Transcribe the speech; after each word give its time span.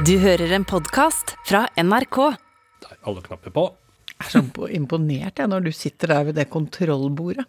Du 0.00 0.14
hører 0.16 0.54
en 0.56 0.64
podkast 0.64 1.34
fra 1.44 1.66
NRK. 1.76 2.16
Der, 2.80 2.94
alle 3.04 3.20
knapper 3.22 3.52
på. 3.52 3.64
Jeg 4.08 4.24
er 4.24 4.30
så 4.32 4.68
imponert 4.72 5.42
jeg, 5.42 5.50
når 5.52 5.66
du 5.66 5.68
sitter 5.76 6.14
der 6.14 6.24
ved 6.30 6.38
det 6.40 6.46
kontrollbordet. 6.50 7.44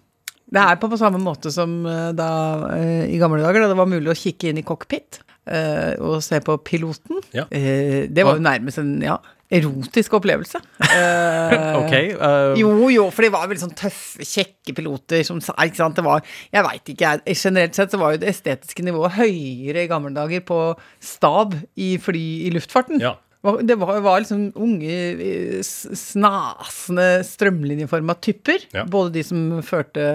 Det 0.54 0.60
er 0.60 0.76
på, 0.82 0.90
på 0.92 1.00
samme 1.00 1.22
måte 1.24 1.54
som 1.56 1.78
eh, 1.88 2.10
da 2.14 2.28
eh, 2.76 3.06
i 3.16 3.20
gamle 3.22 3.40
dager, 3.42 3.64
da 3.64 3.72
det 3.72 3.80
var 3.80 3.88
mulig 3.90 4.12
å 4.12 4.18
kikke 4.20 4.52
inn 4.52 4.60
i 4.60 4.66
cockpit 4.68 5.22
eh, 5.48 5.96
og 6.04 6.20
se 6.26 6.42
på 6.44 6.58
piloten. 6.68 7.24
Ja. 7.34 7.48
Eh, 7.48 8.12
det 8.12 8.28
var 8.28 8.36
jo 8.38 8.44
nærmest 8.44 8.84
en 8.84 8.98
ja, 9.02 9.16
erotisk 9.54 10.16
opplevelse. 10.20 10.62
Uh, 10.82 11.54
Ok. 11.84 11.94
Uh, 12.18 12.54
Jo, 12.60 12.72
jo, 12.94 13.08
for 13.14 13.26
de 13.26 13.32
var 13.34 13.50
veldig 13.52 13.64
sånn 13.66 13.76
tøffe, 13.78 14.26
kjekke 14.28 14.76
piloter 14.78 15.24
som 15.28 15.40
sa 15.44 15.56
Ikke 15.64 15.80
sant, 15.82 15.98
det 15.98 16.06
var 16.06 16.24
Jeg 16.54 16.66
veit 16.66 16.94
ikke, 16.94 17.12
jeg. 17.24 17.38
Generelt 17.44 17.78
sett 17.78 17.94
så 17.94 18.00
var 18.02 18.16
jo 18.16 18.22
det 18.24 18.32
estetiske 18.34 18.86
nivået 18.86 19.16
høyere 19.20 19.86
i 19.86 19.92
gamle 19.92 20.14
dager 20.16 20.44
på 20.48 20.60
stab 21.04 21.56
i 21.80 21.94
fly 22.02 22.24
i 22.48 22.52
luftfarten. 22.56 23.02
Ja. 23.04 23.16
Det 23.44 23.76
var, 23.76 23.98
var 24.00 24.22
liksom 24.24 24.46
unge, 24.56 24.98
eh, 25.20 25.58
snasende, 25.64 27.08
strømlinjeforma 27.28 28.16
typer. 28.24 28.64
Ja. 28.72 28.86
Både 28.88 29.12
de 29.18 29.24
som 29.28 29.42
førte 29.68 30.06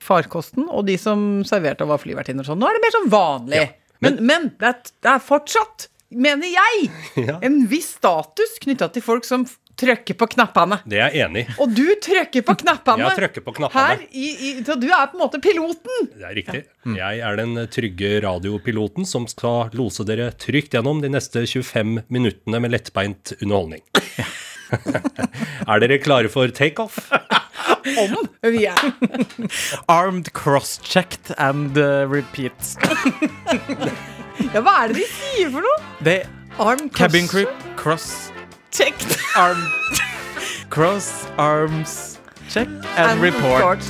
farkosten, 0.00 0.68
og 0.70 0.86
de 0.88 0.94
som 1.00 1.42
serverte 1.48 1.84
og 1.84 1.90
var 1.92 2.00
flyvertinner 2.02 2.46
og 2.46 2.52
sånn. 2.52 2.60
Nå 2.62 2.68
er 2.70 2.78
det 2.78 2.84
mer 2.86 2.94
sånn 2.94 3.10
vanlig. 3.12 3.64
Ja, 3.64 3.96
Men, 4.00 4.20
men 4.24 4.46
det, 4.60 4.70
er, 4.70 4.92
det 5.04 5.10
er 5.12 5.24
fortsatt, 5.26 5.88
mener 6.10 6.50
jeg, 6.50 6.90
Ja. 7.28 7.38
en 7.44 7.62
viss 7.70 7.94
status 7.98 8.58
knytta 8.62 8.90
til 8.94 9.04
folk 9.04 9.26
som 9.28 9.46
trykker 9.80 10.12
på 10.20 10.26
knappene. 10.34 10.76
Det 10.84 10.98
er 11.00 11.14
jeg 11.14 11.24
enig 11.24 11.42
i. 11.46 11.54
Og 11.62 11.70
du 11.72 11.86
trykker 12.04 12.44
på 12.44 12.52
knappene. 12.60 13.06
Jeg 13.06 13.16
trykker 13.16 13.44
på 13.46 13.54
knappene. 13.56 13.84
Her 13.94 14.02
i, 14.12 14.26
i, 14.36 14.50
så 14.66 14.76
du 14.76 14.84
er 14.92 15.06
på 15.08 15.16
en 15.16 15.22
måte 15.22 15.40
piloten. 15.40 16.10
Det 16.12 16.26
er 16.28 16.36
riktig. 16.36 16.60
Jeg 16.98 17.22
er 17.24 17.38
den 17.40 17.56
trygge 17.72 18.10
radiopiloten 18.26 19.08
som 19.08 19.24
skal 19.30 19.72
lose 19.78 20.04
dere 20.04 20.28
trygt 20.36 20.76
gjennom 20.76 21.00
de 21.00 21.08
neste 21.14 21.46
25 21.48 22.02
minuttene 22.12 22.60
med 22.60 22.74
lettbeint 22.76 23.32
underholdning. 23.40 23.80
er 25.70 25.80
dere 25.82 25.98
klare 26.04 26.28
for 26.30 26.52
takeoff? 26.54 27.00
Om 28.04 28.28
vi 28.44 28.66
er 28.68 28.92
armed, 29.88 30.28
cross-checked 30.36 31.32
and 31.40 31.78
uh, 31.80 32.04
repeat. 32.04 32.76
Ja, 34.48 34.62
hva 34.64 34.72
er 34.82 34.90
det 34.90 35.02
de 35.02 35.06
sier 35.06 35.50
for 35.52 35.64
noe? 35.64 35.88
Det 36.04 36.22
Arm 36.60 36.88
cabin 36.96 37.28
crew, 37.28 37.44
cross, 37.76 38.32
checked 38.72 39.12
arm, 39.38 39.60
cross, 40.72 41.26
arms, 41.38 42.18
check 42.48 42.68
and, 42.96 43.20
and 43.20 43.22
report. 43.22 43.84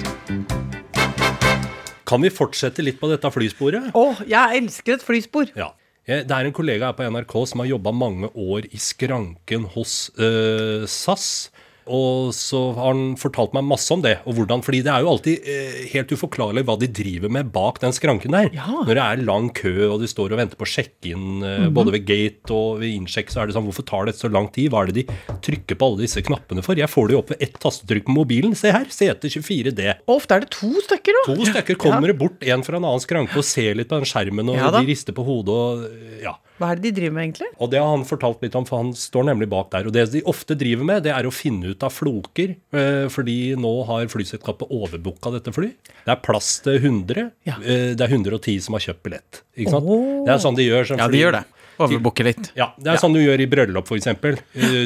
Kan 2.10 2.26
vi 2.26 2.32
fortsette 2.34 2.82
litt 2.82 2.98
på 3.00 3.08
dette 3.10 3.30
flysporet? 3.30 3.92
Å, 3.94 4.04
jeg 4.28 4.60
elsker 4.60 4.98
et 4.98 5.06
flyspor. 5.06 5.54
Ja. 5.58 5.70
Det 6.10 6.34
er 6.34 6.46
en 6.48 6.54
kollega 6.54 6.90
her 6.90 6.98
på 6.98 7.06
NRK 7.06 7.34
som 7.46 7.62
har 7.62 7.70
jobba 7.70 7.94
mange 7.94 8.30
år 8.34 8.66
i 8.74 8.80
skranken 8.82 9.68
hos 9.76 10.08
uh, 10.18 10.82
SAS. 10.90 11.50
Og 11.90 12.30
så 12.36 12.60
har 12.76 12.92
han 12.92 13.16
fortalt 13.18 13.54
meg 13.56 13.66
masse 13.66 13.90
om 13.94 14.02
det. 14.04 14.16
og 14.28 14.36
hvordan, 14.38 14.62
fordi 14.62 14.82
det 14.86 14.92
er 14.94 15.02
jo 15.04 15.10
alltid 15.10 15.48
eh, 15.50 15.80
helt 15.92 16.12
uforklarlig 16.14 16.62
hva 16.68 16.76
de 16.78 16.88
driver 16.94 17.32
med 17.32 17.50
bak 17.54 17.80
den 17.82 17.94
skranken 17.96 18.36
der. 18.36 18.50
Ja. 18.54 18.68
Når 18.86 18.92
det 18.94 19.04
er 19.04 19.24
lang 19.26 19.48
kø, 19.56 19.72
og 19.90 19.98
de 20.02 20.08
står 20.10 20.34
og 20.36 20.40
venter 20.40 20.60
på 20.60 20.66
å 20.68 20.70
sjekke 20.70 21.12
inn 21.12 21.42
eh, 21.46 21.66
både 21.74 21.94
ved 21.96 22.06
gate 22.08 22.54
og 22.54 22.80
ved 22.82 22.94
innsjekk, 22.94 23.32
så 23.34 23.42
er 23.42 23.50
det 23.50 23.56
sånn 23.58 23.66
Hvorfor 23.70 23.86
tar 23.86 24.08
det 24.08 24.16
så 24.18 24.30
lang 24.32 24.48
tid? 24.54 24.70
Hva 24.72 24.84
er 24.84 24.90
det 24.92 25.02
de 25.02 25.18
trykker 25.44 25.78
på 25.78 25.90
alle 25.90 26.04
disse 26.06 26.22
knappene 26.26 26.62
for? 26.64 26.78
Jeg 26.78 26.90
får 26.90 27.10
det 27.10 27.16
jo 27.16 27.22
opp 27.24 27.32
ved 27.34 27.42
ett 27.44 27.58
tastetrykk 27.62 28.06
på 28.08 28.16
mobilen. 28.16 28.54
Se 28.58 28.72
her, 28.74 28.86
CT24D. 28.90 29.88
Ofte 30.10 30.38
er 30.38 30.44
det 30.46 30.52
to 30.54 30.70
stykker, 30.86 31.18
da. 31.18 31.24
To 31.34 31.48
stykker 31.50 31.78
kommer 31.80 32.10
det 32.12 32.18
bort, 32.20 32.40
en 32.42 32.64
fra 32.66 32.78
en 32.80 32.86
annen 32.86 33.02
skranke, 33.02 33.36
og 33.38 33.46
ser 33.46 33.76
litt 33.78 33.90
på 33.90 33.98
den 34.00 34.08
skjermen, 34.08 34.50
og 34.52 34.58
Ja 34.60 34.70
de 34.74 34.84
rister 34.88 35.16
på 35.16 35.24
hodet 35.26 35.56
og 35.56 36.22
Ja. 36.22 36.36
Hva 36.60 36.70
er 36.74 36.76
det 36.76 36.90
de 36.90 36.92
driver 37.00 37.14
med, 37.16 37.24
egentlig? 37.30 37.48
Og 37.58 37.70
det 37.72 37.78
har 37.80 37.88
han 37.94 38.04
fortalt 38.04 38.42
litt 38.44 38.54
om, 38.60 38.66
for 38.68 38.82
han 38.82 38.92
står 38.92 39.24
nemlig 39.30 39.48
bak 39.48 39.70
der. 39.72 39.86
Og 39.88 39.94
det 39.96 40.06
de 40.12 40.20
ofte 40.28 40.54
driver 40.60 40.84
med, 40.84 41.02
det 41.06 41.14
er 41.16 41.24
å 41.24 41.32
finne 41.32 41.72
ut 41.72 41.82
av 41.86 41.94
floker, 41.96 42.52
eh, 42.76 43.06
fordi 43.08 43.38
nå 43.56 43.70
har 43.88 44.04
flyselskapet 44.12 44.68
overbooka 44.70 45.32
dette 45.32 45.54
fly. 45.56 45.70
Det 46.04 46.12
er 46.12 46.20
plass 46.20 46.58
til 46.66 46.76
100. 46.78 47.30
Ja. 47.48 47.56
eh, 47.64 47.94
Det 47.96 48.04
er 48.04 48.12
110 48.12 48.60
som 48.60 48.76
har 48.76 48.84
kjøpt 48.84 49.02
billett. 49.08 49.40
Ikke 49.56 49.70
sant? 49.72 49.88
Oh. 49.88 50.20
Det 50.28 50.34
er 50.36 50.44
sånn 50.44 50.56
de 50.60 50.68
gjør. 50.68 50.84
Sånn 50.92 50.98
Ja, 51.02 51.08
de 51.08 51.18
gjør 51.24 51.32
det. 51.40 51.44
Overbooke 51.80 52.24
litt. 52.26 52.50
Ja, 52.60 52.74
det 52.76 52.90
er 52.92 52.98
sånn 53.00 53.14
du 53.16 53.20
gjør 53.22 53.40
i 53.40 53.46
bryllup, 53.48 53.88
f.eks. 53.88 54.04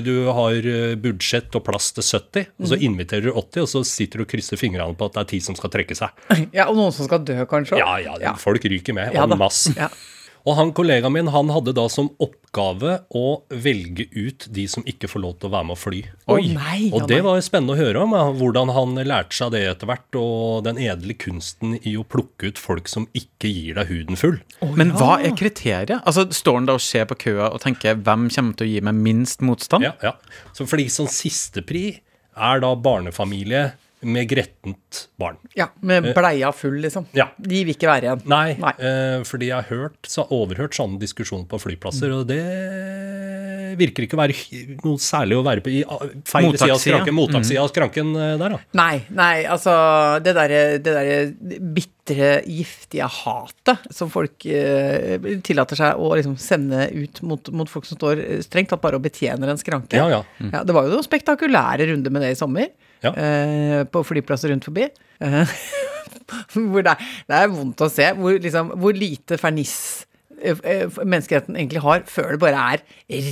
Du 0.06 0.12
har 0.30 0.52
eh, 0.54 0.94
budsjett 0.94 1.50
og 1.58 1.64
plass 1.66 1.90
til 1.96 2.04
70, 2.06 2.46
og 2.54 2.62
Mhm. 2.62 2.68
så 2.70 2.78
inviterer 2.86 3.22
du 3.26 3.32
80, 3.32 3.62
og 3.62 3.68
så 3.72 3.82
sitter 3.84 4.18
du 4.18 4.22
og 4.22 4.28
krysser 4.30 4.56
fingrene 4.56 4.94
på 4.94 5.06
at 5.06 5.12
det 5.14 5.20
er 5.24 5.30
10 5.38 5.40
som 5.42 5.56
skal 5.58 5.70
trekke 5.74 5.96
seg. 5.98 6.10
Ja, 6.54 6.68
Og 6.70 6.76
noen 6.76 6.92
som 6.94 7.06
skal 7.08 7.18
dø, 7.26 7.34
kanskje? 7.50 7.78
Ja, 7.82 7.96
ja, 8.20 8.34
folk 8.38 8.62
ryker 8.62 8.94
med. 8.94 9.12
Ja 9.12 9.24
en 9.26 9.36
masse. 9.36 9.74
Ja. 9.76 9.88
Og 10.44 10.58
han 10.58 10.74
kollegaen 10.76 11.12
min 11.14 11.30
han 11.32 11.48
hadde 11.54 11.72
da 11.76 11.86
som 11.88 12.10
oppgave 12.20 12.98
å 13.16 13.24
velge 13.48 14.04
ut 14.12 14.44
de 14.52 14.66
som 14.68 14.84
ikke 14.88 15.08
får 15.08 15.22
lov 15.22 15.38
til 15.38 15.48
å 15.48 15.52
være 15.54 15.68
med 15.70 15.76
å 15.76 15.80
fly. 15.80 16.00
Å 16.28 16.36
nei, 16.36 16.90
Og 16.92 17.06
det 17.08 17.22
var 17.24 17.38
jo 17.38 17.46
spennende 17.46 17.72
å 17.72 17.80
høre 17.80 18.02
om, 18.04 18.12
ja, 18.12 18.26
hvordan 18.36 18.72
han 18.76 18.92
lærte 19.08 19.38
seg 19.38 19.54
det 19.54 19.62
etter 19.70 19.88
hvert, 19.88 20.18
og 20.20 20.66
den 20.66 20.80
edle 20.84 21.16
kunsten 21.16 21.78
i 21.80 21.94
å 21.96 22.04
plukke 22.04 22.52
ut 22.52 22.60
folk 22.60 22.90
som 22.92 23.08
ikke 23.16 23.48
gir 23.48 23.80
deg 23.80 23.88
huden 23.88 24.20
full. 24.20 24.36
Men 24.76 24.92
hva 24.98 25.16
er 25.24 25.32
kriteriet? 25.38 26.02
Altså, 26.04 26.26
Står 26.34 26.60
han 26.60 26.68
da 26.68 26.76
og 26.76 26.84
ser 26.84 27.08
på 27.08 27.16
køa 27.24 27.48
og 27.48 27.62
tenker 27.64 27.96
hvem 27.96 28.28
kommer 28.28 28.58
til 28.58 28.68
å 28.68 28.72
gi 28.74 28.84
meg 28.84 29.00
minst 29.00 29.40
motstand? 29.44 29.88
Ja, 29.88 29.94
ja. 30.04 30.12
Så 30.52 30.68
fordi 30.68 30.90
sånn 30.92 31.08
sistepri 31.08 31.86
er 32.34 32.60
da 32.60 32.74
barnefamilie 32.76 33.70
med 34.04 34.28
grettent 34.30 35.04
barn. 35.20 35.38
Ja, 35.58 35.68
Med 35.80 36.10
bleia 36.14 36.52
full, 36.56 36.78
liksom. 36.84 37.06
Ja. 37.16 37.30
De 37.38 37.64
vil 37.64 37.74
ikke 37.74 37.90
være 37.90 38.08
igjen. 38.10 38.24
Nei, 38.30 38.56
Nei. 38.60 38.74
Eh, 38.78 39.24
fordi 39.28 39.50
jeg 39.50 39.58
har 39.62 39.70
hørt, 39.70 39.98
så 40.08 40.26
overhørt 40.34 40.76
sånne 40.76 41.00
diskusjoner 41.02 41.48
på 41.50 41.60
flyplasser, 41.62 42.12
og 42.14 42.28
det 42.30 42.42
virker 43.78 44.06
ikke 44.06 44.16
å 44.16 44.20
være 44.20 44.36
noe 44.84 45.02
særlig 45.02 45.38
å 45.38 45.44
være 45.46 45.64
på 45.64 45.72
i 45.72 45.80
feil 46.28 46.50
side 46.54 46.70
av 46.74 46.80
skranken, 46.82 47.16
mottakssida 47.16 47.64
av 47.64 47.70
skranken 47.72 48.12
eh, 48.14 48.34
der, 48.40 48.56
da. 48.56 48.60
Nei, 48.78 48.94
nei, 49.14 49.34
altså 49.50 49.74
Det 50.24 50.34
derre 50.36 50.62
der 50.84 51.12
bitre, 51.74 52.30
giftige 52.50 53.08
hatet 53.10 53.86
som 53.94 54.10
folk 54.12 54.46
eh, 54.46 55.16
tillater 55.46 55.80
seg 55.80 56.00
å 56.00 56.12
liksom 56.14 56.36
sende 56.40 56.88
ut 56.92 57.22
mot, 57.26 57.52
mot 57.56 57.70
folk 57.70 57.88
som 57.88 57.98
står 57.98 58.22
eh, 58.22 58.42
strengt 58.44 58.72
tatt 58.72 58.82
bare 58.84 59.00
og 59.00 59.06
betjener 59.06 59.50
en 59.50 59.60
skranke. 59.60 59.98
Ja, 59.98 60.08
ja. 60.12 60.22
Ja, 60.52 60.64
det 60.66 60.76
var 60.76 60.86
jo 60.86 60.96
noen 60.96 61.06
spektakulære 61.06 61.88
runder 61.90 62.14
med 62.14 62.26
det 62.26 62.34
i 62.34 62.38
sommer. 62.38 62.70
Ja. 63.04 63.12
Eh, 63.14 63.82
på 63.90 64.04
flyplasser 64.06 64.52
rundt 64.52 64.66
forbi. 64.68 64.88
Eh, 65.20 65.54
hvor 66.54 66.84
det, 66.84 66.96
er, 66.96 67.14
det 67.28 67.38
er 67.42 67.52
vondt 67.52 67.84
å 67.84 67.90
se 67.92 68.10
hvor, 68.18 68.36
liksom, 68.40 68.74
hvor 68.80 68.96
lite 68.96 69.38
ferniss 69.40 69.76
eh, 70.40 70.56
eh, 70.64 71.00
menneskeheten 71.02 71.58
egentlig 71.58 71.82
har, 71.84 72.04
før 72.10 72.34
det 72.34 72.40
bare 72.42 72.68
er 72.74 72.84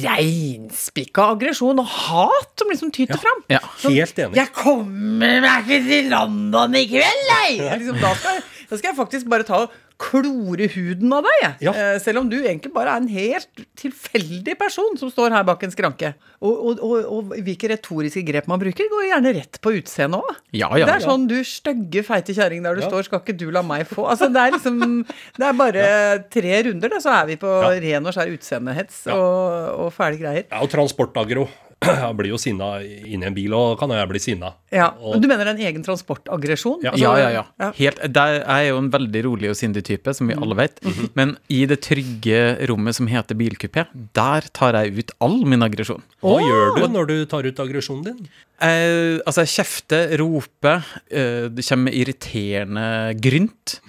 reinspikka 0.05 1.31
aggresjon 1.37 1.81
og 1.83 1.89
hat 1.89 2.53
som 2.61 2.73
liksom 2.73 2.93
tyter 2.95 3.21
fram. 3.23 3.45
Ja, 3.53 3.63
Helt 3.87 4.19
enig. 4.19 4.39
Jeg 4.39 4.53
kommer 4.57 5.41
meg 5.45 5.65
ikke 5.69 5.81
til 5.89 6.13
London 6.13 6.77
i 6.79 6.85
kveld, 6.91 7.25
nei! 7.33 7.49
Liksom, 7.79 8.01
da, 8.03 8.13
skal, 8.19 8.45
da 8.69 8.79
skal 8.81 8.93
jeg 8.93 9.01
faktisk 9.01 9.33
bare 9.33 9.49
ta 9.49 9.65
og 9.65 9.81
klore 10.03 10.67
huden 10.75 11.13
av 11.15 11.27
deg. 11.27 11.63
Ja. 11.63 11.73
Eh, 11.73 11.97
selv 12.03 12.23
om 12.23 12.31
du 12.31 12.39
egentlig 12.41 12.73
bare 12.75 12.97
er 12.97 13.03
en 13.05 13.11
helt 13.13 13.63
tilfeldig 13.79 14.57
person 14.61 14.99
som 15.01 15.11
står 15.13 15.35
her 15.37 15.47
bak 15.47 15.63
en 15.63 15.75
skranke. 15.75 16.13
Og, 16.43 16.53
og, 16.53 16.83
og, 16.83 16.97
og 17.07 17.35
hvilke 17.47 17.71
retoriske 17.71 18.25
grep 18.27 18.49
man 18.51 18.61
bruker, 18.63 18.89
går 18.91 19.07
gjerne 19.13 19.35
rett 19.39 19.61
på 19.63 19.75
utseendet 19.79 20.19
òg. 20.23 20.41
Ja, 20.59 20.73
ja, 20.79 20.89
det 20.89 20.97
er 20.99 21.07
sånn 21.07 21.29
du 21.31 21.39
stygge, 21.47 22.03
feite 22.07 22.35
kjerring 22.37 22.67
der 22.67 22.79
du 22.79 22.85
står, 22.85 23.07
skal 23.07 23.23
ikke 23.23 23.39
du 23.39 23.49
la 23.55 23.63
meg 23.67 23.87
få 23.89 24.09
Altså, 24.11 24.29
det 24.33 24.41
er 24.43 24.57
liksom 24.57 24.81
Det 25.07 25.47
er 25.47 25.57
bare 25.57 25.85
tre 26.33 26.57
runder, 26.67 26.93
da, 26.93 27.01
så 27.03 27.15
er 27.21 27.29
vi 27.31 27.39
på 27.41 27.53
ren 27.63 28.09
og 28.09 28.17
skjær 28.17 28.33
utseendehets 28.35 29.05
og, 29.15 29.85
og 29.87 29.93
fæle 29.95 30.19
greier. 30.21 30.49
Ja, 30.49 30.63
og 30.65 30.73
transportagro. 30.73 31.47
Jeg 32.03 32.17
blir 32.19 32.31
jo 32.33 32.39
sinna 32.41 32.69
inni 32.83 33.27
en 33.27 33.35
bil, 33.37 33.53
og 33.59 33.75
kan 33.81 33.91
jeg 33.91 34.09
bli 34.11 34.21
sinna. 34.23 34.53
Ja, 34.73 34.91
Og- 35.01 35.15
men 35.17 35.23
Du 35.25 35.29
mener 35.29 35.47
er 35.49 35.55
en 35.57 35.63
egen 35.67 35.83
transportaggresjon? 35.85 36.81
Ja. 36.85 36.93
Altså, 36.93 37.03
Ja, 37.03 37.17
ja, 37.19 37.31
ja. 37.35 37.45
ja. 37.61 37.71
Helt, 37.79 38.01
der 38.13 38.39
er 38.45 38.61
jeg 38.63 38.71
jo 38.73 38.79
en 38.79 38.91
veldig 38.95 39.25
rolig 39.27 39.51
og 39.51 39.57
sindig 39.59 39.83
type, 39.85 40.15
som 40.15 40.29
vi 40.31 40.35
alle 40.39 40.55
vet. 40.59 40.79
Men 41.19 41.37
i 41.51 41.65
det 41.67 41.81
trygge 41.83 42.41
rommet 42.71 42.95
som 42.95 43.07
heter 43.11 43.35
bilkupé, 43.39 43.87
der 44.15 44.49
tar 44.55 44.79
jeg 44.79 44.97
ut 45.03 45.13
all 45.21 45.45
min 45.45 45.63
aggresjon. 45.63 46.03
Hva 46.23 46.39
gjør 46.41 46.77
du 46.81 46.89
når 46.95 47.07
du 47.11 47.17
tar 47.27 47.43
ut 47.47 47.61
aggresjonen 47.67 48.05
din? 48.05 48.29
Eh, 48.63 49.19
altså, 49.27 49.43
jeg 49.43 49.51
kjefter, 49.59 50.13
roper, 50.21 50.85
eh, 51.11 51.49
det 51.51 51.65
kommer 51.67 51.89
med 51.91 51.95
irriterende 51.99 52.87
grynt. 53.21 53.81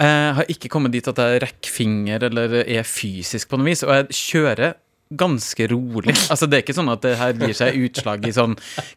Jeg 0.00 0.34
har 0.38 0.48
ikke 0.48 0.70
kommet 0.72 0.92
dit 0.94 1.06
at 1.10 1.16
jeg 1.20 1.42
rekker 1.44 1.70
finger 1.70 2.22
eller 2.30 2.54
er 2.64 2.82
fysisk 2.88 3.50
på 3.52 3.58
noe 3.60 3.68
vis, 3.68 3.82
og 3.84 3.92
jeg 3.92 4.08
kjører 4.16 4.74
ganske 5.18 5.66
rolig. 5.70 6.14
Altså 6.32 6.46
Det 6.48 6.58
er 6.58 6.64
ikke 6.64 6.76
sånn 6.76 6.90
at 6.92 7.02
det 7.04 7.14
her 7.20 7.32
gir 7.40 7.54
seg 7.58 7.78
utslag 7.86 8.24
i 8.28 8.32
sånn 8.34 8.54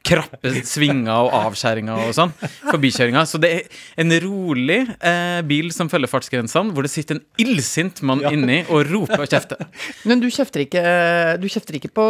krappe 0.07 0.51
svinger 0.65 1.11
og 1.27 1.33
avskjæringer 1.39 2.05
og 2.07 2.13
sånn. 2.17 2.33
Forbikjøringer. 2.69 3.27
Så 3.29 3.39
det 3.41 3.51
er 3.51 3.79
en 4.03 4.13
rolig 4.25 4.79
eh, 4.99 5.41
bil 5.47 5.71
som 5.75 5.89
følger 5.91 6.11
fartsgrensene, 6.11 6.73
hvor 6.75 6.85
det 6.85 6.91
sitter 6.93 7.19
en 7.19 7.23
illsint 7.41 8.01
mann 8.05 8.23
inni 8.29 8.61
og 8.69 8.85
roper 8.91 9.25
og 9.25 9.29
kjefter. 9.31 9.65
Men 10.09 10.21
du 10.23 10.27
kjefter 10.33 10.65
ikke, 10.65 10.83
du 11.41 11.47
kjefter 11.51 11.79
ikke 11.79 11.91
på, 11.95 12.05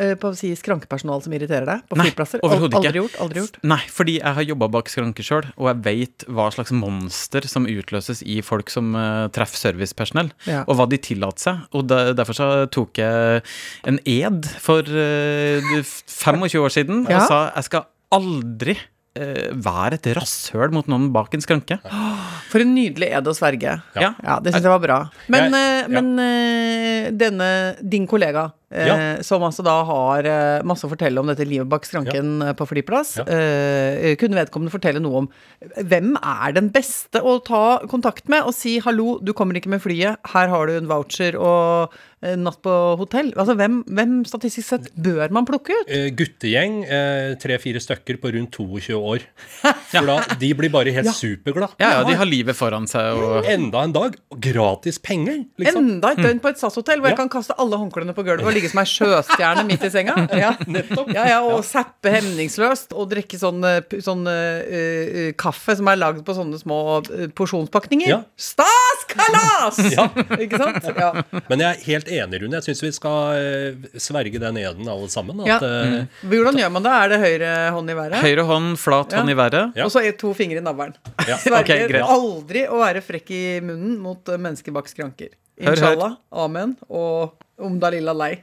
eh, 0.00 0.14
på 0.20 0.32
å 0.32 0.36
si 0.38 0.52
skrankepersonal 0.58 1.22
som 1.24 1.34
irriterer 1.36 1.66
deg? 1.68 1.84
På 1.90 1.98
Nei, 1.98 2.08
flyplasser? 2.10 2.42
overhodet 2.46 2.74
ikke. 2.78 2.82
Aldri 2.88 3.02
gjort? 3.02 3.18
Aldri 3.24 3.42
gjort? 3.44 3.58
Nei, 3.74 3.80
fordi 3.92 4.18
jeg 4.18 4.36
har 4.38 4.48
jobba 4.48 4.70
bak 4.78 4.92
skranke 4.92 5.24
sjøl, 5.26 5.48
og 5.56 5.70
jeg 5.72 5.82
vet 5.88 6.26
hva 6.28 6.48
slags 6.54 6.72
monster 6.76 7.46
som 7.48 7.66
utløses 7.68 8.22
i 8.26 8.40
folk 8.44 8.70
som 8.72 8.92
uh, 8.98 9.28
treffer 9.34 9.60
servicepersonell, 9.68 10.32
Ja. 10.48 10.62
og 10.68 10.78
hva 10.78 10.86
de 10.90 10.98
tillater 11.02 11.42
seg. 11.48 11.64
Og 11.76 11.86
de, 11.90 11.98
derfor 12.18 12.36
så 12.36 12.48
tok 12.72 12.98
jeg 13.02 13.37
en 13.88 13.98
ed 14.04 14.46
for 14.62 14.82
eh, 14.86 15.60
25 16.06 16.62
år 16.62 16.70
siden 16.74 17.04
Ja. 17.10 17.22
og 17.22 17.28
sa 17.28 17.40
jeg 17.56 17.64
skal 17.68 17.86
aldri 18.12 18.76
eh, 19.18 19.48
være 19.52 19.98
et 19.98 20.06
rasshøl 20.16 20.70
mot 20.72 20.86
noen 20.88 21.08
bak 21.12 21.34
en 21.34 21.42
skranke. 21.44 21.80
For 22.52 22.62
en 22.64 22.74
nydelig 22.76 23.10
ed 23.18 23.26
å 23.28 23.34
sverge. 23.36 23.74
Ja. 23.98 24.12
Ja, 24.22 24.38
det 24.40 24.52
syns 24.54 24.62
jeg 24.64 24.72
var 24.72 24.80
bra. 24.84 24.98
Men, 25.28 25.50
Jeg- 25.52 25.58
eh, 25.58 25.80
ja. 25.82 26.00
men 26.00 26.18
eh, 26.22 27.10
denne, 27.12 27.50
din 27.82 28.06
kollega, 28.06 28.50
eh, 28.70 28.86
Ja. 28.88 29.22
som 29.22 29.42
altså 29.42 29.64
da 29.64 29.76
har 29.88 30.26
eh, 30.28 30.62
masse 30.66 30.84
å 30.86 30.90
fortelle 30.92 31.18
om 31.20 31.26
dette 31.30 31.46
livet 31.48 31.68
bak 31.68 31.86
skranken 31.88 32.40
ja. 32.44 32.52
på 32.58 32.66
flyplass, 32.68 33.16
Ja. 33.20 33.24
eh, 33.26 34.16
kunne 34.20 34.38
vedkommende 34.38 34.74
fortelle 34.74 35.00
noe 35.00 35.24
om 35.24 35.30
hvem 35.78 36.14
er 36.20 36.52
den 36.52 36.70
beste 36.74 37.22
å 37.22 37.38
ta 37.44 37.80
kontakt 37.88 38.28
med 38.28 38.44
og 38.44 38.54
si 38.54 38.78
'hallo, 38.80 39.18
du 39.22 39.32
kommer 39.32 39.54
ikke 39.56 39.70
med 39.72 39.82
flyet, 39.82 40.16
her 40.34 40.48
har 40.48 40.66
du 40.66 40.76
en 40.76 40.88
voucher 40.88 41.34
og 41.38 41.90
natt 42.20 42.58
på 42.62 42.72
hotell'? 42.98 43.32
Altså 43.38 43.54
hvem, 43.54 43.84
hvem 43.86 44.24
statistisk 44.26 44.66
sett 44.68 44.88
bør 44.98 45.30
man 45.30 45.46
plukke 45.46 45.70
ut? 45.70 45.86
Eh, 45.88 46.10
guttegjeng, 46.10 46.82
eh, 46.84 47.34
tre-fire 47.38 47.78
stykker 47.80 48.18
på 48.18 48.32
rundt 48.34 48.50
22 48.58 48.98
år. 48.98 49.22
For 49.92 50.04
da, 50.08 50.18
de 50.38 50.50
blir 50.58 50.70
bare 50.72 50.90
helt 50.94 51.12
superglad. 51.14 51.76
Ja, 51.78 52.00
ja, 52.00 52.04
de 52.08 52.16
har 52.18 52.26
livet 52.26 52.56
foran 52.58 52.88
seg 52.90 53.16
og 53.16 53.46
Enda 53.48 53.84
en 53.86 53.94
dag, 53.94 54.16
gratis 54.42 54.98
penger, 54.98 55.44
liksom. 55.60 55.86
Enda 55.94 56.12
et 56.12 56.22
døgn 56.24 56.40
på 56.42 56.50
et 56.50 56.58
SAS-hotell 56.60 57.00
hvor 57.00 57.12
jeg 57.12 57.20
kan 57.20 57.30
kaste 57.32 57.54
alle 57.58 57.78
håndklærne 57.80 58.14
på 58.16 58.24
gulvet 58.26 58.44
og 58.44 58.52
ligge 58.58 58.70
som 58.72 58.82
ei 58.82 58.88
sjøstjerne 58.90 59.64
midt 59.68 59.86
i 59.88 59.92
senga. 59.94 60.16
Ja. 60.38 60.52
nettopp. 60.70 61.08
Ja, 61.14 61.24
ja, 61.26 61.38
og 61.46 61.64
zappe 61.66 62.12
hemningsløst 62.12 62.92
og 62.94 63.08
drikke 63.10 63.38
sånn, 63.40 63.62
eh, 63.66 63.80
sånn 64.04 64.26
eh, 64.30 65.32
kaffe 65.40 65.74
som 65.78 65.88
er 65.90 65.98
lagd 65.98 66.20
på 66.26 66.34
sånne 66.36 66.60
små 66.60 66.78
porsjonspakninger. 67.38 68.10
Ja. 68.12 68.20
Stas 68.38 69.06
kalas! 69.10 69.80
Ja. 69.94 70.08
Ikke 70.38 70.60
sant? 70.60 70.86
Ja. 70.98 71.10
Men 71.48 71.64
jeg 71.64 71.68
er 71.70 71.82
helt 71.88 72.12
enig, 72.20 72.42
Rune. 72.44 72.58
Jeg 72.60 72.68
syns 72.68 72.84
vi 72.84 72.92
skal 72.94 73.88
sverge 74.00 74.40
den 74.42 74.58
eden, 74.60 74.88
alle 74.88 75.08
sammen. 75.12 75.42
Ja. 75.46 75.58
At, 75.58 75.66
eh, 75.66 76.28
Hvordan 76.28 76.58
gjør 76.60 76.72
man 76.76 76.86
det? 76.86 76.94
Er 76.98 77.12
det 77.14 77.18
høyre 77.24 77.50
hånd 77.74 77.90
i 77.90 77.98
været? 77.98 78.20
høyre 78.24 78.46
hånd, 78.48 78.78
flat 78.80 79.14
hånd 79.18 79.32
i 79.32 79.36
været. 79.38 79.74
Ja. 79.78 79.86
Og 79.88 79.92
så 79.94 80.04
to 80.18 80.32
fingre 80.36 80.62
i 80.62 80.64
navlen. 80.64 80.94
Ja. 81.28 81.38
Sverger 81.44 81.84
Ok, 81.84 81.90
greit. 81.92 82.06
aldri 82.14 82.64
å 82.68 82.80
være 82.82 83.02
frekk 83.04 83.34
i 83.34 83.42
munnen 83.64 83.98
mot 84.02 84.32
mennesker 84.38 84.74
bak 84.74 84.88
skranker. 84.90 85.34
Hør, 85.58 85.72
hør. 85.72 85.76
Inshallah, 85.76 86.16
amen 86.46 86.76
og 86.88 87.34
omdalilla 87.58 88.12
lei. 88.14 88.34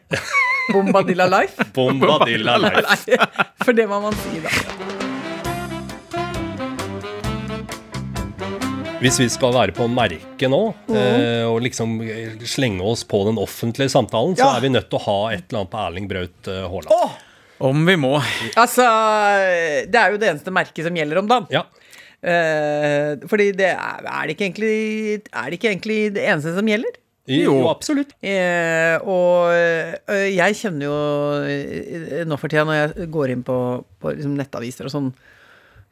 Bombadilla 0.74 1.26
life. 1.30 1.64
Bombadilla 1.76 2.58
life. 2.58 3.18
For 3.64 3.74
det 3.78 3.86
må 3.90 4.00
man 4.04 4.16
si, 4.24 4.40
da. 4.44 4.52
Hvis 9.04 9.20
vi 9.22 9.28
skal 9.30 9.54
være 9.54 9.76
på 9.76 9.86
merket 9.92 10.50
nå, 10.50 10.62
eh, 10.96 11.44
og 11.46 11.60
liksom 11.62 12.00
eh, 12.02 12.40
slenge 12.50 12.82
oss 12.90 13.04
på 13.06 13.20
den 13.28 13.38
offentlige 13.38 13.92
samtalen, 13.94 14.34
så 14.40 14.48
Ja. 14.48 14.56
er 14.58 14.64
vi 14.64 14.72
nødt 14.74 14.90
til 14.90 14.98
å 14.98 15.04
ha 15.06 15.18
et 15.36 15.46
eller 15.46 15.62
annet 15.62 15.72
på 15.76 15.82
Erling 15.84 16.08
Braut 16.10 16.50
eh, 16.50 16.64
Haaland. 16.66 16.94
Åh! 16.96 17.16
Om 17.70 17.86
vi 17.88 17.96
må. 17.96 18.16
Altså, 18.60 18.84
det 19.88 19.96
er 20.00 20.12
jo 20.12 20.18
det 20.20 20.28
eneste 20.34 20.52
merket 20.52 20.84
som 20.88 20.98
gjelder 20.98 21.22
om 21.22 21.30
dagen. 21.30 21.46
Ja. 21.54 21.62
Eh, 22.26 23.14
fordi 23.30 23.52
det 23.56 23.70
er, 23.76 24.02
er, 24.02 24.26
det 24.26 24.34
ikke 24.36 24.48
egentlig, 24.50 24.74
er 25.30 25.46
det 25.52 25.60
ikke 25.60 25.70
egentlig 25.72 26.00
det 26.18 26.26
eneste 26.26 26.56
som 26.58 26.68
gjelder? 26.68 26.98
Jo, 27.28 27.56
absolutt. 27.72 28.12
Eh, 28.22 28.96
og 29.02 29.50
eh, 29.56 30.28
jeg 30.36 30.58
kjenner 30.60 30.86
jo 30.86 30.98
eh, 31.50 32.24
nå 32.30 32.38
for 32.38 32.52
tida, 32.52 32.66
når 32.68 32.78
jeg 32.84 33.08
går 33.16 33.34
inn 33.34 33.42
på, 33.48 33.56
på 34.02 34.14
liksom 34.14 34.36
nettaviser 34.38 34.86
og 34.90 34.94
sånn, 34.94 35.08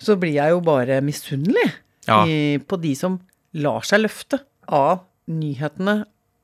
så 0.03 0.15
blir 0.19 0.35
jeg 0.37 0.53
jo 0.53 0.59
bare 0.65 0.99
misunnelig 1.05 1.69
Ja. 2.05 2.21
i, 2.27 2.57
på 2.59 2.77
de 2.83 2.93
som 2.99 3.17
lar 3.55 3.85
seg 3.87 4.03
løfte 4.03 4.41
av 4.67 5.05
nyhetene 5.31 6.03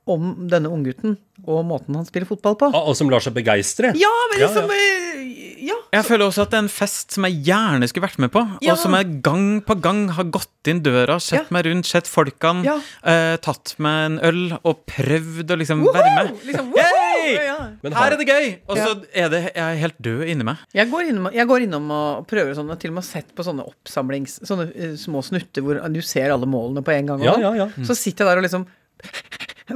om 0.09 0.47
denne 0.49 0.69
unggutten 0.73 1.17
og 1.45 1.65
måten 1.69 1.97
han 1.99 2.05
spiller 2.07 2.25
fotball 2.29 2.55
på. 2.57 2.69
Ah, 2.73 2.87
og 2.89 2.95
som 2.97 3.09
lar 3.11 3.21
seg 3.21 3.35
begeistre. 3.35 3.91
Ja, 3.99 4.09
men 4.31 4.39
Ja, 4.41 4.47
liksom 4.47 4.71
ja. 4.71 4.77
eh, 4.79 5.48
Ja. 5.61 5.75
Jeg 5.93 6.05
føler 6.05 6.25
også 6.27 6.43
at 6.45 6.51
det 6.51 6.57
er 6.59 6.63
en 6.63 6.69
fest 6.71 7.11
som 7.15 7.25
jeg 7.27 7.43
gjerne 7.47 7.87
skulle 7.89 8.07
vært 8.07 8.19
med 8.19 8.31
på, 8.31 8.43
Ja. 8.61 8.73
og 8.73 8.77
som 8.79 8.93
jeg 8.93 9.21
gang 9.21 9.61
på 9.65 9.75
gang 9.81 10.07
har 10.15 10.23
gått 10.25 10.67
inn 10.67 10.81
døra, 10.83 11.19
sett 11.19 11.47
Ja. 11.47 11.47
meg 11.51 11.65
rundt, 11.65 11.85
sett 11.85 12.05
folkene, 12.07 12.63
Ja. 12.63 12.77
eh, 13.03 13.37
tatt 13.37 13.75
meg 13.79 14.05
en 14.05 14.19
øl 14.19 14.59
og 14.63 14.85
prøvd 14.85 15.47
å 15.51 15.57
liksom 15.57 15.83
være 15.93 16.15
med. 16.15 16.39
Liksom, 16.45 16.73
Her 16.75 17.93
har- 17.93 18.11
er 18.11 18.17
det 18.17 18.27
gøy! 18.27 18.59
Og 18.67 18.77
så 18.77 19.03
er 19.13 19.29
det, 19.29 19.41
jeg 19.55 19.63
er 19.63 19.75
helt 19.77 20.01
død 20.01 20.27
inni 20.29 20.43
meg. 20.43 20.57
Jeg 20.73 20.89
går, 20.91 21.09
innom, 21.09 21.31
jeg 21.33 21.47
går 21.47 21.61
innom 21.67 21.91
og 21.91 22.27
prøver 22.27 22.55
sånn, 22.55 22.69
og 22.71 22.79
til 22.79 22.91
og 22.91 22.95
med 22.95 23.03
sett 23.03 23.35
på 23.35 23.43
sånne 23.45 23.65
oppsamlings... 23.67 24.39
Sånne 24.47 24.71
eh, 24.75 24.95
små 24.97 25.21
snutter 25.23 25.61
hvor 25.61 25.79
du 25.93 26.01
ser 26.01 26.31
alle 26.31 26.45
målene 26.49 26.83
på 26.83 26.91
en 26.95 27.05
gang. 27.05 27.19
og 27.19 27.25
Ja, 27.25 27.33
sånn. 27.35 27.41
ja, 27.41 27.53
ja. 27.53 27.67
Så 27.85 27.95
sitter 27.95 28.25
jeg 28.25 28.31
der 28.31 28.37
og 28.37 28.43
liksom 28.47 28.65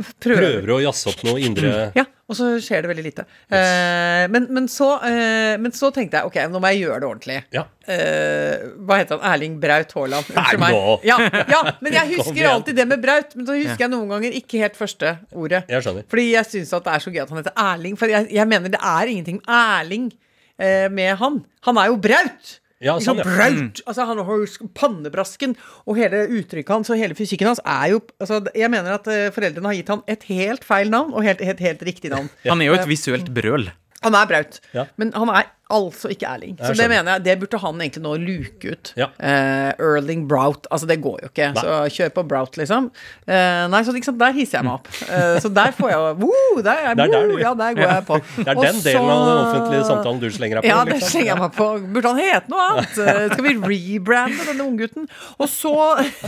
prøver. 0.24 0.42
Prøver 0.42 0.74
å 0.75 0.81
jazze 0.88 1.12
opp 1.12 1.24
noe 1.28 1.42
indre 1.44 1.72
Ja, 1.98 2.06
og 2.30 2.38
så 2.38 2.48
skjer 2.63 2.86
det 2.86 2.90
veldig 2.92 3.04
lite. 3.06 3.25
Eh, 3.51 4.24
men, 4.34 4.48
men, 4.56 4.68
så, 4.72 4.90
eh, 5.06 5.54
men 5.62 5.75
så 5.75 5.92
tenkte 5.94 6.19
jeg 6.22 6.30
ok, 6.30 6.40
nå 6.54 6.62
må 6.63 6.72
jeg 6.74 6.86
gjøre 6.86 7.01
det 7.04 7.10
ordentlig. 7.10 7.38
Ja. 7.56 7.66
Eh, 7.86 8.66
hva 8.88 9.00
heter 9.01 9.19
han? 9.19 9.25
Erling 9.34 9.60
Braut 9.62 9.94
Haaland. 9.98 10.31
Unnskyld 10.34 10.63
meg. 10.63 10.80
Ja, 11.10 11.19
ja, 11.51 11.62
men 11.84 12.00
jeg 12.00 12.16
husker 12.16 12.50
alltid 12.54 12.80
det 12.80 12.88
med 12.90 13.04
Braut. 13.04 13.38
Men 13.38 13.50
så 13.50 13.60
husker 13.60 13.86
jeg 13.86 13.94
noen 13.94 14.10
ganger 14.16 14.40
ikke 14.40 14.63
helt 14.63 14.80
første 14.80 15.16
ordet. 15.31 15.63
Jeg 15.69 15.86
skjønner. 15.86 16.10
Fordi 16.10 16.28
jeg 16.31 16.50
syns 16.50 16.74
det 16.74 16.95
er 16.95 17.06
så 17.06 17.13
gøy 17.13 17.24
at 17.25 17.34
han 17.36 17.44
heter 17.44 17.57
Erling. 17.68 18.00
For 18.00 18.16
jeg, 18.16 18.30
jeg 18.34 18.50
mener 18.50 18.74
det 18.74 18.81
er 18.81 19.13
ingenting 19.13 19.42
med 19.44 19.56
Erling 19.60 20.12
eh, 20.57 20.90
med 20.92 21.16
han. 21.22 21.42
Han 21.69 21.81
er 21.84 21.92
jo 21.92 22.01
Braut! 22.07 22.57
Ja, 22.83 22.97
sånn, 23.03 23.21
ja. 23.21 23.27
Braut! 23.27 23.80
Altså, 23.88 24.07
han 24.09 24.19
har 24.27 24.41
jo 24.41 24.69
pannebrasken, 24.75 25.56
og 25.88 26.00
hele 26.00 26.25
uttrykket 26.39 26.74
hans 26.75 26.91
og 26.91 27.00
hele 27.00 27.15
fysikken 27.18 27.50
hans 27.53 27.62
er 27.63 27.94
jo 27.94 28.01
altså, 28.19 28.41
Jeg 28.51 28.71
mener 28.74 28.97
at 28.97 29.07
eh, 29.12 29.30
foreldrene 29.35 29.71
har 29.71 29.77
gitt 29.80 29.94
han 29.94 30.03
et 30.12 30.27
helt 30.31 30.68
feil 30.68 30.91
navn, 30.94 31.13
og 31.15 31.24
helt, 31.25 31.44
helt, 31.44 31.63
helt 31.63 31.88
riktig 31.88 32.12
navn. 32.13 32.27
Han 32.47 32.63
er 32.63 32.71
jo 32.71 32.77
et 32.81 32.89
visuelt 32.89 33.31
brøl. 33.33 33.69
Han 34.04 34.16
er 34.20 34.26
Braut, 34.30 34.60
Ja. 34.76 34.86
men 34.98 35.14
han 35.16 35.30
er 35.34 35.52
altså 35.74 36.10
ikke 36.12 36.28
Erling. 36.30 36.58
Så 36.62 36.76
det 36.78 36.86
mener 36.92 37.16
jeg, 37.16 37.24
det 37.26 37.34
burde 37.42 37.58
han 37.64 37.80
egentlig 37.82 38.02
nå 38.04 38.12
luke 38.22 38.74
ut. 38.76 38.92
Ja. 39.00 39.08
Eh, 39.18 39.72
Erling 39.82 40.28
Brout. 40.30 40.68
Altså, 40.70 40.86
det 40.86 41.00
går 41.02 41.24
jo 41.24 41.30
ikke. 41.32 41.48
Nei. 41.56 41.64
Så 41.64 41.78
kjør 41.96 42.12
på 42.20 42.24
Brout, 42.30 42.60
liksom. 42.60 42.92
Eh, 43.26 43.64
nei, 43.74 43.80
så 43.88 43.96
liksom, 43.96 44.20
der 44.20 44.36
hisser 44.38 44.60
jeg 44.60 44.68
meg 44.68 44.76
opp. 44.76 44.92
Eh, 45.08 45.40
så 45.42 45.50
der 45.56 45.74
får 45.74 45.90
jeg 45.90 46.20
Woo, 46.22 46.62
der, 46.62 46.84
er, 46.92 47.00
Det 47.00 47.08
er 47.08 47.16
der 47.16 47.42
ja, 47.42 47.54
der 47.58 47.80
går 47.80 47.90
jeg 47.90 48.06
på. 48.12 48.20
Det 48.44 48.46
er 48.54 48.60
den 48.60 48.70
den 48.70 48.84
delen 48.86 49.10
av 49.16 49.26
den 49.26 49.42
offentlige 49.48 49.88
samtalen 49.90 50.22
du 50.22 50.30
slenger 50.36 50.60
deg 50.60 50.68
på. 50.68 50.72
ja, 50.76 50.84
det 50.86 50.94
liksom. 51.00 51.10
slenger 51.16 51.32
jeg 51.32 51.42
meg 51.42 51.58
på. 51.58 51.70
Burde 51.98 52.14
han 52.14 52.24
hete 52.28 52.54
noe 52.54 52.70
annet? 52.70 53.02
Eh, 53.14 53.26
Skal 53.34 53.46
vi 53.48 53.56
rebrande 53.74 54.46
denne 54.52 54.64
unggutten? 54.68 55.10
Og 55.42 55.50
så 55.50 55.74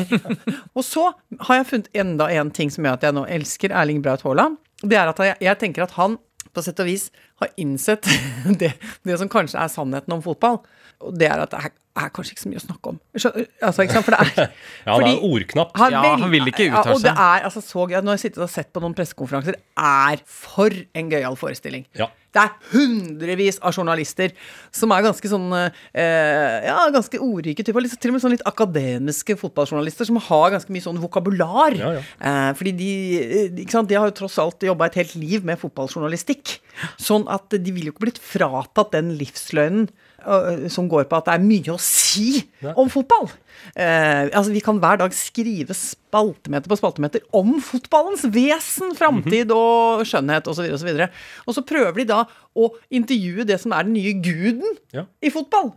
Og 0.77 0.83
så 0.85 1.09
har 1.47 1.61
jeg 1.61 1.67
funnet 1.69 1.89
enda 2.01 2.27
en 2.33 2.51
ting 2.55 2.71
som 2.73 2.85
gjør 2.87 2.97
at 2.97 3.05
jeg 3.07 3.15
nå 3.17 3.25
elsker 3.37 3.73
Erling 3.75 4.01
Braut 4.05 4.25
Haaland. 4.25 4.57
Det 4.81 4.97
er 4.97 5.11
at 5.11 5.21
jeg, 5.23 5.37
jeg 5.45 5.61
tenker 5.61 5.85
at 5.85 5.93
han 5.99 6.17
på 6.55 6.63
sett 6.63 6.79
og 6.79 6.87
vis 6.87 7.09
har 7.41 7.51
innsett 7.61 8.07
det, 8.61 8.73
det 9.03 9.19
som 9.21 9.31
kanskje 9.31 9.59
er 9.59 9.71
sannheten 9.73 10.15
om 10.15 10.23
fotball. 10.25 10.61
Og 11.03 11.17
det 11.19 11.27
er 11.27 11.41
at 11.43 11.51
det 11.51 11.59
er, 11.67 11.73
er 11.99 12.11
kanskje 12.15 12.35
ikke 12.35 12.43
så 12.45 12.51
mye 12.51 12.61
å 12.61 12.65
snakke 12.65 12.91
om. 12.93 12.99
Altså, 13.15 13.83
ikke 13.83 13.97
sant? 13.97 14.07
For 14.07 14.15
det 14.15 14.19
er 14.21 14.51
Ja, 14.87 14.95
han 14.95 15.07
er 15.09 15.23
ordknapp. 15.27 15.73
han, 15.79 15.95
Ja, 15.95 16.03
han 16.23 16.31
vil 16.31 16.51
ikke 16.51 16.69
ja, 16.69 16.79
uttale 16.79 16.95
Og 16.95 17.03
det 17.03 17.11
er 17.15 17.47
altså 17.49 17.63
så 17.63 17.87
gøy. 17.87 17.97
Nå 17.99 18.13
har 18.13 18.19
jeg 18.19 18.29
sittet 18.29 18.43
og 18.45 18.51
sett 18.51 18.71
på 18.75 18.83
noen 18.83 18.95
pressekonferanser. 18.97 19.59
Er 19.75 20.23
for 20.25 20.71
en 20.95 21.11
gøyal 21.11 21.35
forestilling. 21.39 21.87
Ja. 21.99 22.07
Det 22.35 22.41
er 22.43 22.55
hundrevis 22.73 23.61
av 23.63 23.71
journalister 23.77 24.33
som 24.75 24.91
er 24.91 25.05
ganske 25.05 25.29
sånn 25.31 25.45
eh, 25.55 26.65
Ja, 26.67 26.81
ganske 26.91 27.19
ordrike 27.23 27.63
typer. 27.63 27.83
Litt, 27.85 27.95
til 27.95 28.11
og 28.11 28.17
med 28.17 28.23
sånn 28.25 28.33
litt 28.35 28.43
akademiske 28.49 29.37
fotballjournalister 29.39 30.09
som 30.09 30.19
har 30.19 30.51
ganske 30.57 30.75
mye 30.75 30.83
sånn 30.83 30.99
vokabular. 30.99 31.77
Ja, 31.79 31.93
ja. 31.95 32.03
Eh, 32.19 32.49
fordi 32.59 32.75
de, 32.75 32.89
eh, 33.21 33.47
ikke 33.63 33.77
sant, 33.77 33.91
de 33.91 33.95
har 33.99 34.11
jo 34.11 34.17
tross 34.19 34.35
alt 34.43 34.67
jobba 34.67 34.89
et 34.89 34.99
helt 34.99 35.15
liv 35.19 35.47
med 35.47 35.61
fotballjournalistikk. 35.63 36.57
Sånn 36.99 37.23
at 37.31 37.53
de 37.53 37.71
ville 37.73 37.89
jo 37.91 37.95
ikke 37.95 38.05
blitt 38.07 38.19
fratatt 38.21 38.93
den 38.95 39.13
livsløgnen 39.19 39.87
øh, 40.25 40.65
som 40.71 40.89
går 40.91 41.07
på 41.09 41.19
at 41.19 41.27
det 41.29 41.35
er 41.35 41.45
mye 41.45 41.73
å 41.75 41.79
si 41.81 42.43
om 42.75 42.89
fotball. 42.91 43.29
Eh, 43.75 44.29
altså 44.31 44.53
Vi 44.53 44.63
kan 44.65 44.79
hver 44.81 44.99
dag 45.01 45.13
skrive 45.15 45.75
spaltemeter 45.77 46.71
på 46.71 46.79
spaltemeter 46.79 47.23
om 47.35 47.55
fotballens 47.63 48.25
vesen, 48.33 48.95
framtid 48.97 49.53
og 49.55 50.05
skjønnhet 50.07 50.47
osv. 50.51 50.67
Og, 50.71 50.79
så 50.81 51.09
og 51.45 51.57
så 51.57 51.65
prøver 51.67 52.01
de 52.01 52.09
da 52.13 52.23
å 52.55 52.69
intervjue 52.89 53.47
det 53.47 53.59
som 53.61 53.75
er 53.75 53.87
den 53.87 53.97
nye 53.97 54.15
guden 54.23 54.77
Ja. 54.95 55.05
i 55.21 55.31
fotball. 55.33 55.73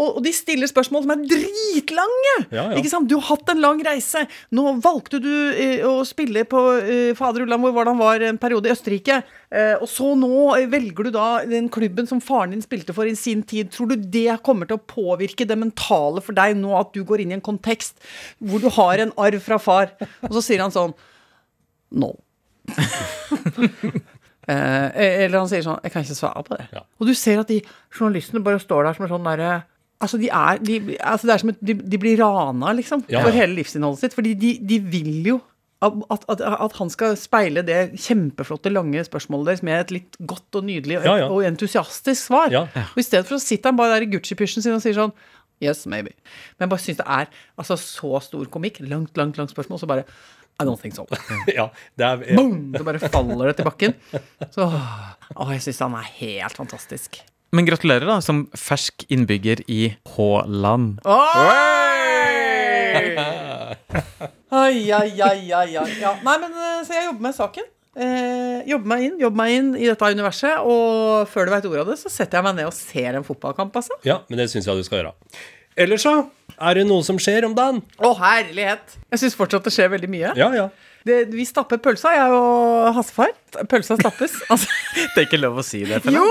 Og, 0.00 0.16
og 0.16 0.20
de 0.24 0.32
stiller 0.32 0.70
spørsmål 0.70 1.04
som 1.04 1.12
er 1.14 1.24
dritlange! 1.28 2.34
Ja, 2.48 2.64
ja. 2.70 2.78
Ikke 2.80 2.92
sant? 2.92 3.10
Du 3.10 3.18
har 3.18 3.26
hatt 3.34 3.52
en 3.52 3.60
lang 3.60 3.82
reise. 3.84 4.24
Nå 4.56 4.64
valgte 4.80 5.20
du 5.22 5.30
eh, 5.52 5.84
å 5.84 6.00
spille 6.08 6.46
på 6.48 6.62
eh, 6.80 7.10
fader 7.18 7.44
Ulland, 7.44 7.66
hvor 7.66 7.76
var 7.76 7.92
var 8.00 8.24
en 8.24 8.40
periode 8.40 8.70
i 8.70 8.72
Østerrike. 8.72 9.20
Eh, 9.52 9.74
og 9.76 9.88
så 9.90 10.14
nå 10.18 10.30
eh, 10.56 10.68
velger 10.72 11.08
du 11.08 11.12
da 11.14 11.28
den 11.48 11.68
klubben 11.72 12.08
som 12.08 12.22
faren 12.24 12.54
din 12.54 12.64
spilte 12.64 12.96
for 12.96 13.08
i 13.08 13.16
sin 13.18 13.44
tid. 13.44 13.72
Tror 13.74 13.92
du 13.92 13.96
det 14.00 14.40
kommer 14.46 14.70
til 14.70 14.78
å 14.78 14.84
påvirke 14.84 15.46
det 15.48 15.58
mentale 15.60 16.24
for 16.24 16.36
deg 16.36 16.56
nå 16.58 16.72
at 16.78 16.94
du 16.96 17.02
går 17.04 17.24
inn 17.24 17.34
i 17.34 17.38
en 17.38 17.44
kontekst 17.44 18.00
hvor 18.40 18.62
du 18.62 18.70
har 18.72 19.02
en 19.02 19.14
arv 19.20 19.42
fra 19.44 19.60
far? 19.60 19.92
Og 20.24 20.32
så 20.38 20.44
sier 20.48 20.64
han 20.64 20.74
sånn 20.74 20.96
No. 21.90 22.14
Eh, 24.50 24.86
eller 25.26 25.36
han 25.36 25.50
sier 25.50 25.62
sånn 25.62 25.82
Jeg 25.84 25.92
kan 25.94 26.02
ikke 26.02 26.16
svare 26.16 26.40
på 26.42 26.56
det. 26.56 26.64
Ja. 26.74 26.80
Og 26.98 27.06
du 27.06 27.12
ser 27.14 27.42
at 27.42 27.50
de 27.52 27.60
journalistene 27.92 28.40
bare 28.42 28.58
står 28.58 28.86
der 28.88 28.96
som 28.96 29.04
en 29.06 29.12
sånn 29.12 29.28
derre 29.28 29.50
Altså, 30.00 30.16
de 30.16 30.30
er, 30.32 30.60
de, 30.64 30.96
altså 31.04 31.28
det 31.28 31.34
er 31.34 31.42
som 31.42 31.52
et, 31.52 31.58
de, 31.60 31.74
de 31.92 31.98
blir 32.00 32.20
rana, 32.22 32.72
liksom, 32.72 33.02
Ja, 33.12 33.20
for 33.24 33.36
hele 33.36 33.58
livsinnholdet 33.58 34.00
sitt. 34.06 34.14
Fordi 34.16 34.32
de, 34.40 34.54
de 34.64 34.78
vil 34.80 35.26
jo 35.28 35.40
at, 35.80 36.24
at, 36.28 36.40
at 36.44 36.74
han 36.76 36.90
skal 36.92 37.14
speile 37.16 37.62
det 37.64 37.78
kjempeflotte, 38.00 38.72
lange 38.72 39.00
spørsmålet 39.06 39.48
deres 39.48 39.62
med 39.64 39.78
et 39.78 39.94
litt 39.96 40.18
godt 40.28 40.60
og 40.60 40.66
nydelig 40.68 40.98
og, 40.98 41.06
Ja, 41.08 41.14
ja. 41.22 41.28
og 41.32 41.44
entusiastisk 41.48 42.26
svar. 42.28 42.52
Ja. 42.52 42.66
Og 42.90 43.00
i 43.00 43.04
stedet 43.06 43.24
for 43.28 43.36
så 43.38 43.46
sitter 43.46 43.72
han 43.72 43.78
bare 43.80 43.96
der 43.96 44.04
i 44.04 44.10
Gucci-pysjen 44.12 44.64
sin 44.64 44.76
og 44.76 44.82
sier 44.84 44.98
sånn 44.98 45.14
Yes, 45.60 45.84
maybe. 45.84 46.14
Men 46.56 46.64
jeg 46.64 46.72
bare 46.72 46.80
syns 46.80 47.00
det 47.02 47.04
er 47.04 47.26
altså, 47.60 47.76
så 47.76 48.20
stor 48.24 48.46
komikk. 48.52 48.78
Langt, 48.88 49.12
langt, 49.20 49.36
langt 49.36 49.52
spørsmål. 49.52 49.80
Så 49.82 49.88
bare 49.88 50.06
I 50.60 50.64
don't 50.64 50.80
think 50.80 50.96
so. 50.96 51.04
ja, 51.58 51.66
det 52.00 52.06
er, 52.06 52.22
Boom! 52.36 52.70
Så 52.76 52.84
bare 52.84 53.00
faller 53.12 53.50
det 53.50 53.58
til 53.58 53.68
bakken. 53.68 53.96
Så 54.56 54.64
Å, 54.68 55.50
jeg 55.52 55.60
syns 55.64 55.82
han 55.84 55.96
er 56.00 56.08
helt 56.20 56.56
fantastisk. 56.56 57.20
Men 57.50 57.66
gratulerer, 57.66 58.06
da, 58.06 58.20
som 58.22 58.44
fersk 58.54 59.04
innbygger 59.10 59.64
i 59.66 59.90
H-land. 60.14 61.00
Oi, 64.50 64.78
oi, 64.94 65.10
oi, 65.22 65.42
oi, 65.54 65.68
oi. 65.78 65.90
Ja. 65.98 66.14
Nei, 66.26 66.36
men 66.42 66.54
eh, 66.54 66.80
så 66.86 66.94
jeg 66.94 67.08
jobber 67.08 67.26
med 67.26 67.34
saken. 67.36 67.66
Eh, 68.00 68.60
jobber 68.70 68.86
meg 68.92 69.02
inn 69.08 69.16
jobber 69.18 69.38
meg 69.40 69.54
inn 69.56 69.70
i 69.74 69.88
dette 69.88 70.10
universet. 70.14 70.62
Og 70.62 71.26
før 71.30 71.48
du 71.48 71.54
veit 71.56 71.66
ordet 71.70 71.82
av 71.84 71.90
det, 71.92 71.98
så 72.02 72.12
setter 72.12 72.38
jeg 72.38 72.46
meg 72.46 72.60
ned 72.60 72.70
og 72.70 72.76
ser 72.76 73.18
en 73.18 73.26
fotballkamp. 73.26 73.74
altså. 73.82 73.98
ja, 74.06 74.20
men 74.30 74.42
det 74.42 74.46
syns 74.52 74.70
jeg 74.70 74.78
du 74.78 74.86
skal 74.86 75.02
gjøre. 75.02 75.14
Ellers, 75.80 76.06
så? 76.06 76.14
Er 76.60 76.76
det 76.76 76.86
noe 76.86 77.02
som 77.06 77.18
skjer 77.22 77.46
om 77.48 77.54
dagen? 77.56 77.82
Å, 77.98 78.12
herlighet! 78.20 78.96
Jeg 79.10 79.22
syns 79.24 79.38
fortsatt 79.38 79.66
det 79.66 79.74
skjer 79.74 79.90
veldig 79.94 80.10
mye. 80.12 80.32
Ja, 80.38 80.50
ja. 80.54 80.68
Det, 81.06 81.22
vi 81.32 81.46
stapper 81.48 81.80
pølsa, 81.80 82.12
jeg 82.12 82.34
og 82.36 82.90
Hassefar. 82.98 83.30
Pølsa 83.70 83.96
stappes. 83.98 84.34
Altså, 84.52 84.68
Det 85.14 85.22
er 85.22 85.28
ikke 85.30 85.40
lov 85.40 85.62
å 85.62 85.64
si 85.66 85.82
det. 85.88 86.02
Jo! 86.12 86.26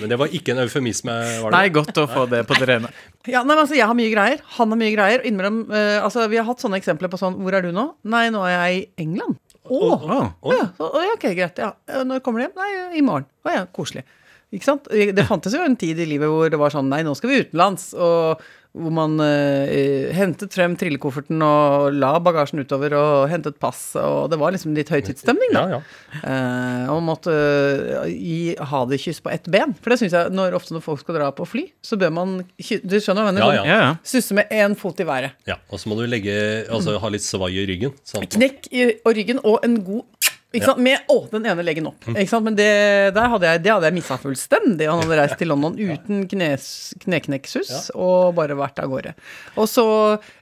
Men- 0.00 0.10
det 0.12 0.18
var 0.18 0.28
ikke 0.28 0.54
en 0.54 0.62
eufemisme, 0.64 1.14
var 1.42 1.50
det? 1.50 1.56
Nei, 1.58 1.68
godt 1.74 2.00
å 2.02 2.06
få 2.10 2.24
det 2.30 2.42
på 2.48 2.56
det 2.58 2.68
rene. 2.68 2.90
ja, 3.26 3.42
nei, 3.44 3.54
men 3.54 3.62
altså, 3.64 3.76
jeg 3.76 3.86
har 3.86 3.94
mye 3.98 4.10
greier. 4.14 4.40
Han 4.58 4.70
har 4.74 4.80
mye 4.80 4.94
greier. 4.96 5.24
Innimellom 5.24 5.60
eh, 5.70 5.98
Altså, 6.02 6.26
vi 6.28 6.36
har 6.40 6.44
hatt 6.48 6.58
sånne 6.62 6.80
eksempler 6.80 7.10
på 7.12 7.18
sånn 7.20 7.36
Hvor 7.40 7.54
er 7.54 7.62
du 7.62 7.70
nå? 7.76 7.94
Nei, 8.04 8.28
nå 8.30 8.42
er 8.48 8.56
jeg 8.56 8.80
i 8.80 9.04
England. 9.04 9.36
Å! 9.70 9.76
Oh, 9.76 10.06
oh, 10.42 10.54
Ja, 10.54 10.64
så, 10.78 10.88
ja, 11.04 11.12
ok, 11.14 11.28
greit. 11.36 11.58
Ja. 11.60 11.72
Eh, 11.86 12.02
Når 12.08 12.20
kommer 12.24 12.40
du 12.40 12.46
hjem? 12.48 12.56
Nei, 12.58 12.70
i 12.98 13.04
morgen. 13.06 13.26
Å 13.46 13.52
ja, 13.54 13.66
koselig. 13.66 14.02
Ikke 14.50 14.66
sant? 14.66 14.88
Det 14.90 15.26
fantes 15.28 15.54
jo 15.54 15.60
en 15.62 15.76
tid 15.78 16.00
i 16.02 16.06
livet 16.10 16.26
hvor 16.26 16.48
det 16.50 16.58
var 16.58 16.72
sånn 16.74 16.88
Nei, 16.90 17.04
nå 17.06 17.12
skal 17.14 17.30
vi 17.30 17.42
utenlands. 17.44 17.92
Og 17.94 18.40
hvor 18.70 18.92
man 18.94 19.16
uh, 19.18 20.10
hentet 20.14 20.54
frem 20.54 20.76
trillekofferten 20.78 21.40
og 21.42 21.96
la 21.96 22.12
bagasjen 22.22 22.62
utover 22.62 22.94
og 22.94 23.24
hentet 23.32 23.56
pass. 23.62 23.80
Og 23.98 24.28
det 24.30 24.38
var 24.38 24.54
liksom 24.54 24.76
litt 24.76 24.92
høytidsstemning, 24.94 25.50
da. 25.56 25.64
Ja, 25.72 25.80
ja. 25.80 26.20
Uh, 26.22 26.92
og 26.94 27.02
måtte 27.08 27.34
uh, 27.34 28.04
gi 28.06 28.54
ha 28.70 28.82
det 28.90 29.00
kyss 29.02 29.18
på 29.24 29.32
ett 29.34 29.50
ben. 29.50 29.74
For 29.82 29.90
det 29.90 29.98
syns 30.04 30.14
jeg 30.14 30.34
når, 30.36 30.54
ofte 30.60 30.76
når 30.76 30.84
folk 30.86 31.02
skal 31.02 31.18
dra 31.18 31.32
på 31.34 31.48
fly, 31.50 31.66
så 31.82 31.98
bør 32.00 32.14
man 32.14 32.36
Du 32.46 32.96
skjønner 33.00 33.26
hva 33.26 33.32
jeg 33.32 33.38
mener? 33.40 33.56
Ja, 33.58 33.66
Ja, 33.66 33.80
ja. 33.88 33.90
Susse 34.06 34.36
med 34.38 34.50
én 34.54 34.76
fot 34.78 35.00
i 35.02 35.08
været. 35.08 35.34
ja. 35.50 35.58
Og 35.70 35.82
så 35.82 35.90
må 35.90 35.98
du 35.98 36.06
legge 36.06 36.32
Altså 36.70 36.96
ha 37.02 37.10
litt 37.12 37.24
svai 37.26 37.50
i 37.58 37.66
ryggen. 37.68 37.92
Sant? 38.06 38.30
Knekk 38.36 38.70
i 38.70 38.86
og 39.04 39.14
ryggen 39.16 39.42
og 39.42 39.64
en 39.66 39.80
god 39.84 40.06
ikke 40.50 40.66
sant? 40.66 40.82
Med 40.82 41.12
å, 41.12 41.20
den 41.30 41.46
ene 41.46 41.62
leggen 41.66 41.86
opp. 41.90 42.08
Mm. 42.10 42.18
Men 42.46 42.56
det, 42.58 42.70
der 43.14 43.30
hadde 43.34 43.52
jeg, 43.52 43.62
det 43.62 43.70
hadde 43.70 43.90
jeg 43.90 43.98
missa 44.00 44.18
fullstendig. 44.18 44.88
Han 44.90 45.04
hadde 45.04 45.20
reist 45.20 45.38
til 45.38 45.50
London 45.52 45.78
uten 45.78 46.24
knes, 46.30 46.66
kneknekksus 47.04 47.92
og 47.94 48.34
bare 48.38 48.58
vært 48.58 48.82
av 48.82 48.90
gårde. 48.90 49.14
Og 49.60 49.70
så, 49.70 49.86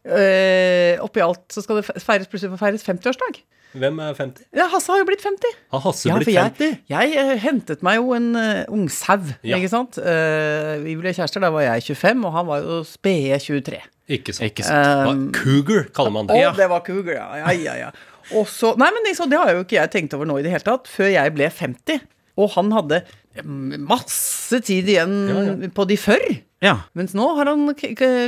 øh, 0.09 1.05
oppi 1.05 1.25
alt, 1.25 1.45
så 1.53 1.65
skal 1.65 1.83
det 1.83 1.87
feires 1.91 2.31
plutselig 2.31 2.61
feires 2.61 2.87
50-årsdag. 2.89 3.43
Hvem 3.77 3.99
er 4.01 4.15
50? 4.17 4.47
Ja, 4.57 4.65
Hasse 4.73 4.95
har 4.95 5.03
jo 5.03 5.07
blitt 5.11 5.21
50. 5.21 5.57
Har 5.75 5.83
Hasse 5.85 6.09
Ja, 6.09 6.17
blitt 6.17 6.31
for 6.31 6.33
jeg, 6.33 6.55
50? 6.57 6.79
jeg 6.89 7.19
eh, 7.21 7.35
hentet 7.43 7.85
meg 7.85 7.99
jo 7.99 8.15
en 8.17 8.31
uh, 8.33 8.65
ungsau, 8.73 9.21
Ja. 9.45 9.59
ikke 9.59 9.69
sant. 9.69 9.99
Uh, 10.01 10.81
vi 10.87 10.97
ble 10.97 11.13
kjærester, 11.13 11.45
da 11.45 11.53
var 11.53 11.67
jeg 11.67 11.85
25, 11.93 12.25
og 12.25 12.33
han 12.39 12.49
var 12.49 12.65
jo 12.65 12.81
spede 12.89 13.37
23. 13.45 13.83
Ikke 14.09 14.33
sant. 14.33 14.47
Ikke 14.49 14.65
sant. 14.65 15.11
Um, 15.13 15.27
Cougar 15.37 15.91
kaller 15.93 16.15
man 16.15 16.31
det. 16.31 16.41
Å, 16.41 16.55
det 16.57 16.69
var 16.73 16.81
cougar, 16.87 17.19
ja. 17.19 17.27
ja, 17.43 17.53
ja, 17.53 17.75
ja. 17.77 17.91
Og 18.37 18.49
så, 18.51 18.75
nei, 18.81 18.91
men 18.95 19.07
liksom, 19.09 19.31
det 19.33 19.41
har 19.41 19.55
jo 19.55 19.65
ikke 19.65 19.79
jeg 19.79 19.93
tenkt 19.95 20.17
over 20.17 20.29
nå 20.29 20.39
i 20.41 20.45
det 20.45 20.53
hele 20.53 20.67
tatt, 20.67 20.91
før 20.91 21.09
jeg 21.13 21.35
ble 21.37 21.49
50. 21.49 22.03
Og 22.39 22.53
han 22.55 22.75
hadde 22.75 23.01
mm, 23.43 23.79
masse 23.89 24.61
tid 24.67 24.91
igjen 24.93 25.17
Ja, 25.31 25.71
på 25.75 25.87
de 25.89 25.97
før. 26.01 26.27
Ja. 26.65 26.75
Mens 26.99 27.15
nå 27.17 27.27
har 27.39 27.51
han 27.51 27.69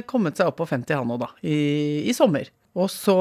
kommet 0.08 0.38
seg 0.38 0.50
opp 0.50 0.60
på 0.62 0.68
50 0.70 0.98
han 1.02 1.12
òg, 1.14 1.22
da. 1.24 1.30
I, 1.46 1.58
I 2.10 2.16
sommer. 2.16 2.48
Og 2.78 2.86
så 2.92 3.16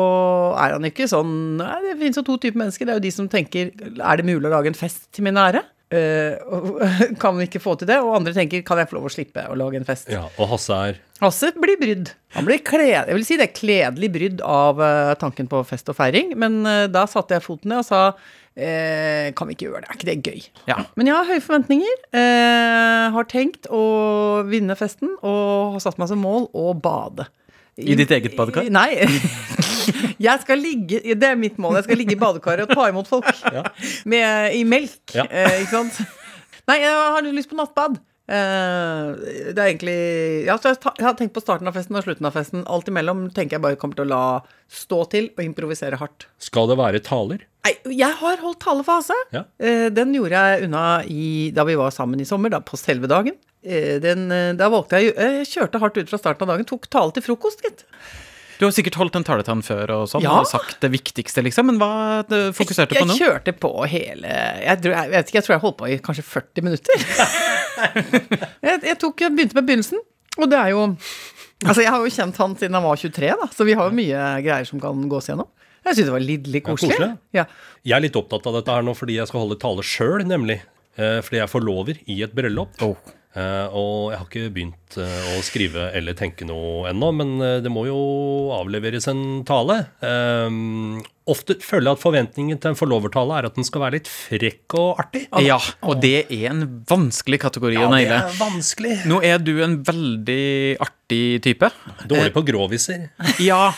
er 0.61 0.75
han 0.75 0.85
ikke 0.85 1.07
sånn 1.09 1.31
Nei, 1.57 1.79
det 1.87 1.95
finnes 1.97 2.19
jo 2.19 2.25
to 2.27 2.35
typer 2.41 2.61
mennesker. 2.61 2.85
Det 2.85 2.93
er 2.93 2.99
jo 2.99 3.05
de 3.07 3.11
som 3.15 3.29
tenker 3.31 3.71
Er 3.73 4.19
det 4.19 4.27
mulig 4.27 4.45
å 4.45 4.51
lage 4.53 4.69
en 4.69 4.77
fest 4.77 5.07
til 5.15 5.25
min 5.25 5.39
ære? 5.41 5.63
Eh, 5.89 6.37
kan 7.21 7.37
vi 7.39 7.47
ikke 7.47 7.61
få 7.63 7.73
til 7.79 7.89
det? 7.89 7.97
Og 8.03 8.13
andre 8.19 8.33
tenker 8.35 8.61
kan 8.65 8.81
jeg 8.81 8.89
få 8.91 8.99
lov 8.99 9.07
å 9.09 9.13
slippe 9.13 9.45
å 9.49 9.55
lage 9.57 9.79
en 9.79 9.87
fest? 9.87 10.09
Ja, 10.13 10.27
og 10.37 10.51
Hasse 10.51 10.81
er 10.89 10.99
Hasse 11.19 11.49
blir 11.57 11.79
brydd. 11.81 12.11
Han 12.37 12.45
blir 12.47 12.61
kled, 12.63 12.93
jeg 12.93 13.15
vil 13.17 13.25
si 13.27 13.39
det 13.39 13.49
er 13.49 13.55
kledelig 13.57 14.11
brydd 14.13 14.43
av 14.45 14.79
eh, 14.85 15.15
tanken 15.19 15.49
på 15.51 15.63
fest 15.67 15.89
og 15.91 15.97
feiring, 15.97 16.35
men 16.39 16.61
eh, 16.69 16.85
da 16.91 17.03
satte 17.09 17.35
jeg 17.35 17.43
foten 17.43 17.73
ned 17.73 17.81
og 17.81 17.87
sa 17.89 18.03
eh, 18.55 19.33
kan 19.35 19.49
vi 19.49 19.57
ikke 19.57 19.67
gjøre 19.67 19.81
det, 19.83 19.89
er 19.89 19.97
ikke 19.97 20.09
det 20.11 20.17
gøy? 20.29 20.45
Ja. 20.69 20.77
Men 20.95 21.09
jeg 21.09 21.17
har 21.17 21.27
høye 21.27 21.43
forventninger, 21.43 21.99
eh, 22.21 23.09
har 23.17 23.29
tenkt 23.31 23.67
å 23.67 23.83
vinne 24.47 24.77
festen 24.79 25.17
og 25.19 25.75
har 25.75 25.83
satt 25.83 25.99
meg 25.99 26.13
som 26.13 26.23
mål 26.23 26.47
å 26.55 26.71
bade. 26.77 27.27
I 27.79 27.95
ditt 27.95 28.11
eget 28.11 28.35
badekar? 28.39 28.67
Nei. 28.71 28.93
Jeg 30.19 30.43
skal 30.43 30.59
ligge, 30.59 31.01
Det 31.15 31.27
er 31.31 31.39
mitt 31.39 31.57
mål. 31.61 31.79
Jeg 31.79 31.89
skal 31.89 32.01
ligge 32.01 32.15
i 32.17 32.19
badekaret 32.19 32.67
og 32.67 32.75
ta 32.75 32.89
imot 32.91 33.07
folk 33.07 33.29
med, 34.11 34.55
i 34.55 34.65
melk. 34.67 35.15
Ja. 35.15 35.25
Eh, 35.25 35.61
ikke 35.63 35.77
sant? 35.77 35.99
Nei, 36.69 36.81
jeg 36.83 36.93
har 36.93 37.27
lyst 37.33 37.49
på 37.51 37.57
nattbad. 37.57 37.97
Eh, 38.29 39.05
det 39.49 39.57
er 39.57 39.71
egentlig 39.71 39.95
ja, 40.45 40.53
så 40.61 40.75
jeg, 40.75 40.77
har 41.01 41.15
tenkt 41.17 41.33
på 41.33 41.41
starten 41.41 41.65
av 41.69 41.73
festen 41.73 41.97
og 41.97 42.05
slutten 42.05 42.27
av 42.29 42.35
festen. 42.37 42.65
Alt 42.69 42.91
imellom 42.91 43.25
tenker 43.33 43.57
jeg 43.57 43.63
bare 43.63 43.79
kommer 43.81 43.97
til 43.97 44.05
å 44.05 44.11
la 44.11 44.23
stå 44.69 45.01
til 45.15 45.31
og 45.33 45.43
improvisere 45.47 45.97
hardt. 46.01 46.27
Skal 46.41 46.69
det 46.69 46.77
være 46.79 47.01
taler? 47.05 47.41
Nei, 47.65 47.73
jeg 47.97 48.19
har 48.21 48.41
holdt 48.43 48.61
talefase. 48.63 49.17
Ja. 49.33 49.47
Eh, 49.57 49.87
den 49.93 50.13
gjorde 50.17 50.43
jeg 50.45 50.69
unna 50.69 50.85
i, 51.09 51.49
da 51.55 51.65
vi 51.67 51.77
var 51.79 51.93
sammen 51.95 52.21
i 52.21 52.27
sommer, 52.29 52.53
da, 52.53 52.61
på 52.61 52.77
selve 52.79 53.09
dagen. 53.09 53.39
Eh, 53.65 53.97
den, 54.03 54.29
da 54.55 54.69
valgte 54.71 55.01
jeg 55.01 55.11
Jeg 55.11 55.47
kjørte 55.49 55.81
hardt 55.81 55.97
ut 55.97 56.11
fra 56.11 56.21
starten 56.21 56.45
av 56.45 56.53
dagen. 56.53 56.69
Tok 56.69 56.85
tale 56.91 57.15
til 57.15 57.25
frokost, 57.25 57.65
gitt. 57.65 57.87
Du 58.59 58.65
har 58.67 58.73
sikkert 58.75 58.97
holdt 58.99 59.15
en 59.15 59.23
tale 59.23 59.43
til 59.45 59.53
han 59.55 59.61
før 59.63 59.91
og 59.95 60.01
sånn, 60.11 60.23
Ja. 60.25 60.33
og 60.41 60.47
sagt 60.49 60.81
det 60.83 60.89
viktigste, 60.91 61.41
liksom, 61.45 61.69
men 61.71 61.77
hva 61.79 61.91
eh, 62.27 62.49
fokuserte 62.55 62.91
du 62.91 62.99
på 62.99 63.05
nå? 63.07 63.15
Jeg 63.15 63.23
kjørte 63.29 63.53
på 63.55 63.71
hele 63.87 64.27
jeg, 64.65 64.81
tror, 64.83 64.95
jeg 64.97 65.11
vet 65.13 65.29
ikke, 65.31 65.37
jeg 65.39 65.45
tror 65.47 65.55
jeg 65.55 65.63
holdt 65.63 65.77
på 65.79 65.87
i 65.87 65.97
kanskje 66.03 66.25
40 66.27 66.65
minutter. 66.67 67.05
jeg, 68.67 68.81
jeg, 68.83 68.97
tok, 68.99 69.23
jeg 69.23 69.35
begynte 69.35 69.55
med 69.57 69.67
begynnelsen, 69.69 70.01
og 70.39 70.49
det 70.51 70.59
er 70.59 70.73
jo 70.75 70.87
Altså, 71.59 71.81
jeg 71.83 71.91
har 71.91 71.99
jo 71.99 72.11
kjent 72.15 72.37
han 72.39 72.53
siden 72.55 72.75
han 72.77 72.85
var 72.85 72.95
23, 72.95 73.31
da, 73.35 73.47
så 73.51 73.65
vi 73.67 73.73
har 73.75 73.89
jo 73.89 73.95
mye 73.97 74.19
greier 74.45 74.67
som 74.67 74.79
kan 74.79 75.01
gås 75.11 75.25
gjennom. 75.27 75.49
Jeg 75.83 75.97
syns 75.97 76.07
det 76.07 76.13
var 76.13 76.23
lidderlig 76.23 76.61
koselig. 76.63 76.95
koselig. 76.95 77.17
Ja, 77.35 77.43
Jeg 77.83 77.95
er 77.97 78.03
litt 78.05 78.15
opptatt 78.19 78.47
av 78.47 78.55
dette 78.55 78.75
her 78.77 78.85
nå 78.87 78.93
fordi 78.95 79.17
jeg 79.17 79.27
skal 79.27 79.43
holde 79.43 79.57
tale 79.59 79.83
sjøl, 79.83 80.23
nemlig. 80.27 80.61
Eh, 80.95 81.19
fordi 81.25 81.41
jeg 81.41 81.51
forlover 81.51 81.99
i 82.07 82.17
et 82.23 82.31
bryllup. 82.35 82.79
Oh. 82.79 82.95
Eh, 83.39 83.77
og 83.77 84.11
jeg 84.11 84.19
har 84.19 84.27
ikke 84.27 84.51
begynt 84.53 84.97
eh, 84.99 85.29
å 85.35 85.43
skrive 85.45 85.89
eller 85.95 86.17
tenke 86.17 86.47
noe 86.47 86.89
ennå, 86.91 87.11
men 87.15 87.37
eh, 87.45 87.59
det 87.63 87.71
må 87.71 87.85
jo 87.87 87.99
avleveres 88.57 89.07
en 89.11 89.45
tale. 89.47 89.81
Ofte 91.29 91.59
føler 91.61 91.91
jeg 91.91 91.93
at 91.93 92.01
forventningen 92.01 92.57
til 92.57 92.71
en 92.71 92.77
forlovertale 92.77 93.35
er 93.37 93.47
at 93.49 93.57
den 93.59 93.67
skal 93.67 93.83
være 93.83 93.99
litt 93.99 94.09
frekk 94.09 94.75
og 94.79 95.01
artig. 95.03 95.27
Ja, 95.45 95.59
og 95.85 96.01
det 96.01 96.23
er 96.25 96.47
en 96.49 96.63
vanskelig 96.89 97.37
kategori 97.43 97.77
å 97.77 97.83
det 97.85 97.91
naile. 97.93 98.21
er 98.25 98.39
vanskelig. 98.39 98.95
Nå 99.09 99.19
er 99.25 99.37
du 99.43 99.51
en 99.61 99.77
veldig 99.85 100.79
artig 100.81 101.21
type. 101.45 101.69
Dårlig 102.09 102.33
på 102.33 102.43
gråviser. 102.49 103.11
Ja, 103.45 103.69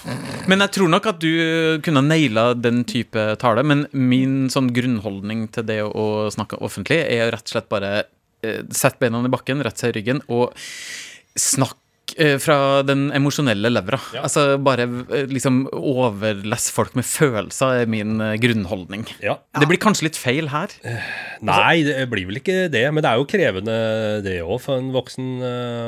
men 0.47 0.63
jeg 0.63 0.75
tror 0.77 0.93
nok 0.95 1.11
at 1.11 1.19
du 1.19 1.81
kunne 1.83 2.05
naila 2.07 2.53
den 2.55 2.85
type 2.87 3.33
tale. 3.43 3.67
Men 3.67 3.83
min 3.91 4.47
sånn 4.53 4.71
grunnholdning 4.71 5.49
til 5.51 5.67
det 5.67 5.81
å 5.83 6.07
snakke 6.31 6.61
offentlig 6.63 7.03
er 7.03 7.35
rett 7.35 7.51
og 7.51 7.57
slett 7.57 7.71
bare 7.71 7.93
sett 8.73 8.99
beina 9.01 9.21
i 9.25 9.31
bakken, 9.31 9.63
rett 9.65 9.81
seg 9.81 9.93
i 9.93 9.99
ryggen 9.99 10.23
og 10.31 10.55
snakk 11.37 11.80
eh, 12.17 12.37
fra 12.41 12.81
den 12.87 13.09
emosjonelle 13.15 13.71
levra. 13.71 13.99
Ja. 14.15 14.25
Altså 14.27 14.57
bare 14.61 14.87
eh, 14.87 15.27
liksom 15.29 15.63
overless 15.75 16.69
folk 16.73 16.95
med 16.97 17.07
følelser 17.07 17.83
er 17.83 17.91
min 17.91 18.21
eh, 18.23 18.35
grunnholdning. 18.41 19.05
Ja. 19.23 19.37
Det 19.57 19.67
blir 19.69 19.79
kanskje 19.81 20.07
litt 20.09 20.19
feil 20.19 20.49
her. 20.51 20.73
Nei, 21.45 21.83
det 21.87 22.05
blir 22.11 22.27
vel 22.29 22.41
ikke 22.41 22.67
det, 22.71 22.83
men 22.93 23.03
det 23.03 23.11
er 23.11 23.21
jo 23.21 23.27
krevende 23.29 23.75
det 24.25 24.37
òg 24.43 24.59
for 24.63 24.81
en 24.81 24.91
voksen 24.93 25.29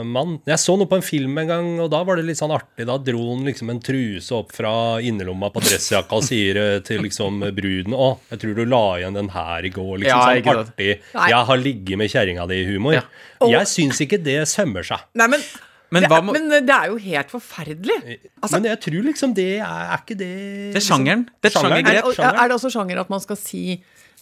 mann. 0.10 0.38
Jeg 0.50 0.62
så 0.62 0.75
noe 0.80 0.89
på 0.89 1.00
en 1.00 1.06
film 1.06 1.38
en 1.42 1.50
gang, 1.50 1.70
og 1.84 1.92
da 1.94 2.01
var 2.08 2.20
det 2.20 2.25
litt 2.27 2.39
sånn 2.39 2.53
artig. 2.56 2.88
Da 2.89 2.98
dro 3.01 3.24
han 3.32 3.46
liksom 3.48 3.72
en 3.74 3.82
truse 3.84 4.34
opp 4.38 4.53
fra 4.56 4.74
innerlomma 5.03 5.51
på 5.53 5.63
dressjakka 5.63 6.20
og 6.20 6.25
sier 6.27 6.60
til 6.86 7.03
liksom 7.06 7.42
bruden 7.56 7.96
Å, 7.98 8.10
jeg 8.32 8.42
tror 8.42 8.58
du 8.58 8.63
la 8.70 8.84
igjen 9.00 9.18
den 9.18 9.32
her 9.34 9.65
i 9.65 9.72
går. 9.74 10.03
Liksom 10.03 10.10
Ja, 10.10 10.42
sånn 10.42 10.63
artig. 10.63 10.89
Jeg 11.13 11.44
har 11.51 11.62
ligget 11.62 12.00
med 12.00 12.12
kjerringa 12.13 12.48
di-humor. 12.50 12.98
Ja. 12.98 13.06
Jeg 13.44 13.70
syns 13.70 14.01
ikke 14.03 14.20
det 14.24 14.44
sømmer 14.50 14.86
seg. 14.88 15.03
Nei, 15.20 15.30
men, 15.36 15.44
Men 15.93 16.03
det 16.05 16.09
hva 16.12 16.17
er, 16.19 16.25
må- 16.27 16.33
men 16.35 16.50
det 16.67 16.73
er 16.75 16.89
jo 16.91 16.97
helt 17.05 17.29
forferdelig. 17.31 17.97
Altså- 18.41 18.57
men 18.59 18.69
jeg 18.71 18.79
tror 18.88 19.03
liksom 19.09 19.33
det 19.38 19.47
er, 19.59 19.63
er 19.93 19.97
ikke 20.01 20.17
det 20.17 20.31
Det 20.73 20.81
er 20.81 20.88
sjangeren. 20.89 21.25
Det 21.39 21.50
er 21.50 21.53
et 21.53 21.57
Sjangeren. 21.62 21.88
Er, 21.88 22.43
er 22.43 22.47
det 22.50 22.57
også 22.57 22.73
sjanger 22.73 23.00
at 23.05 23.09
man 23.13 23.21
skal 23.23 23.38
si 23.38 23.63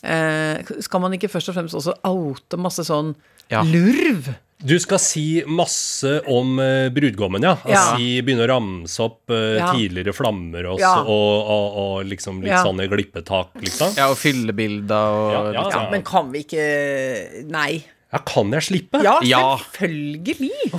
eh, 0.03 0.61
Skal 0.81 0.99
man 1.03 1.13
ikke 1.17 1.29
først 1.29 1.49
og 1.49 1.55
fremst 1.57 1.75
også 1.77 1.93
oute 2.09 2.57
masse 2.57 2.83
sånn 2.87 3.15
Ja. 3.51 3.61
lurv? 3.63 4.33
Du 4.63 4.75
skal 4.77 4.99
si 5.01 5.41
masse 5.49 6.21
om 6.29 6.59
uh, 6.61 6.87
brudgommen, 6.93 7.41
ja. 7.41 7.55
Ja. 7.65 7.95
Si, 7.97 8.21
begynne 8.21 8.43
å 8.45 8.49
ramse 8.51 8.99
opp 9.01 9.31
uh, 9.33 9.57
Ja. 9.57 9.71
tidligere 9.73 10.13
flammer 10.13 10.67
og, 10.69 10.79
Ja. 10.79 10.99
og, 11.01 11.47
og, 11.49 11.77
og 11.81 12.05
liksom 12.05 12.43
litt 12.43 12.51
Ja. 12.53 12.61
sånne 12.63 12.85
glippetak, 12.87 13.55
liksom. 13.57 13.95
Ja, 13.97 14.11
og 14.13 14.17
fyllebilder 14.21 14.93
og 15.17 15.31
Ja, 15.33 15.41
ja. 15.63 15.69
Ja, 15.73 15.89
men 15.89 16.03
kan 16.05 16.29
vi 16.31 16.43
ikke 16.45 17.47
Nei. 17.49 17.83
Ja, 18.13 18.19
kan 18.19 18.51
jeg 18.53 18.61
slippe? 18.69 19.01
Ja, 19.01 19.17
selvfølgelig! 19.23 20.51
Ja, 20.69 20.77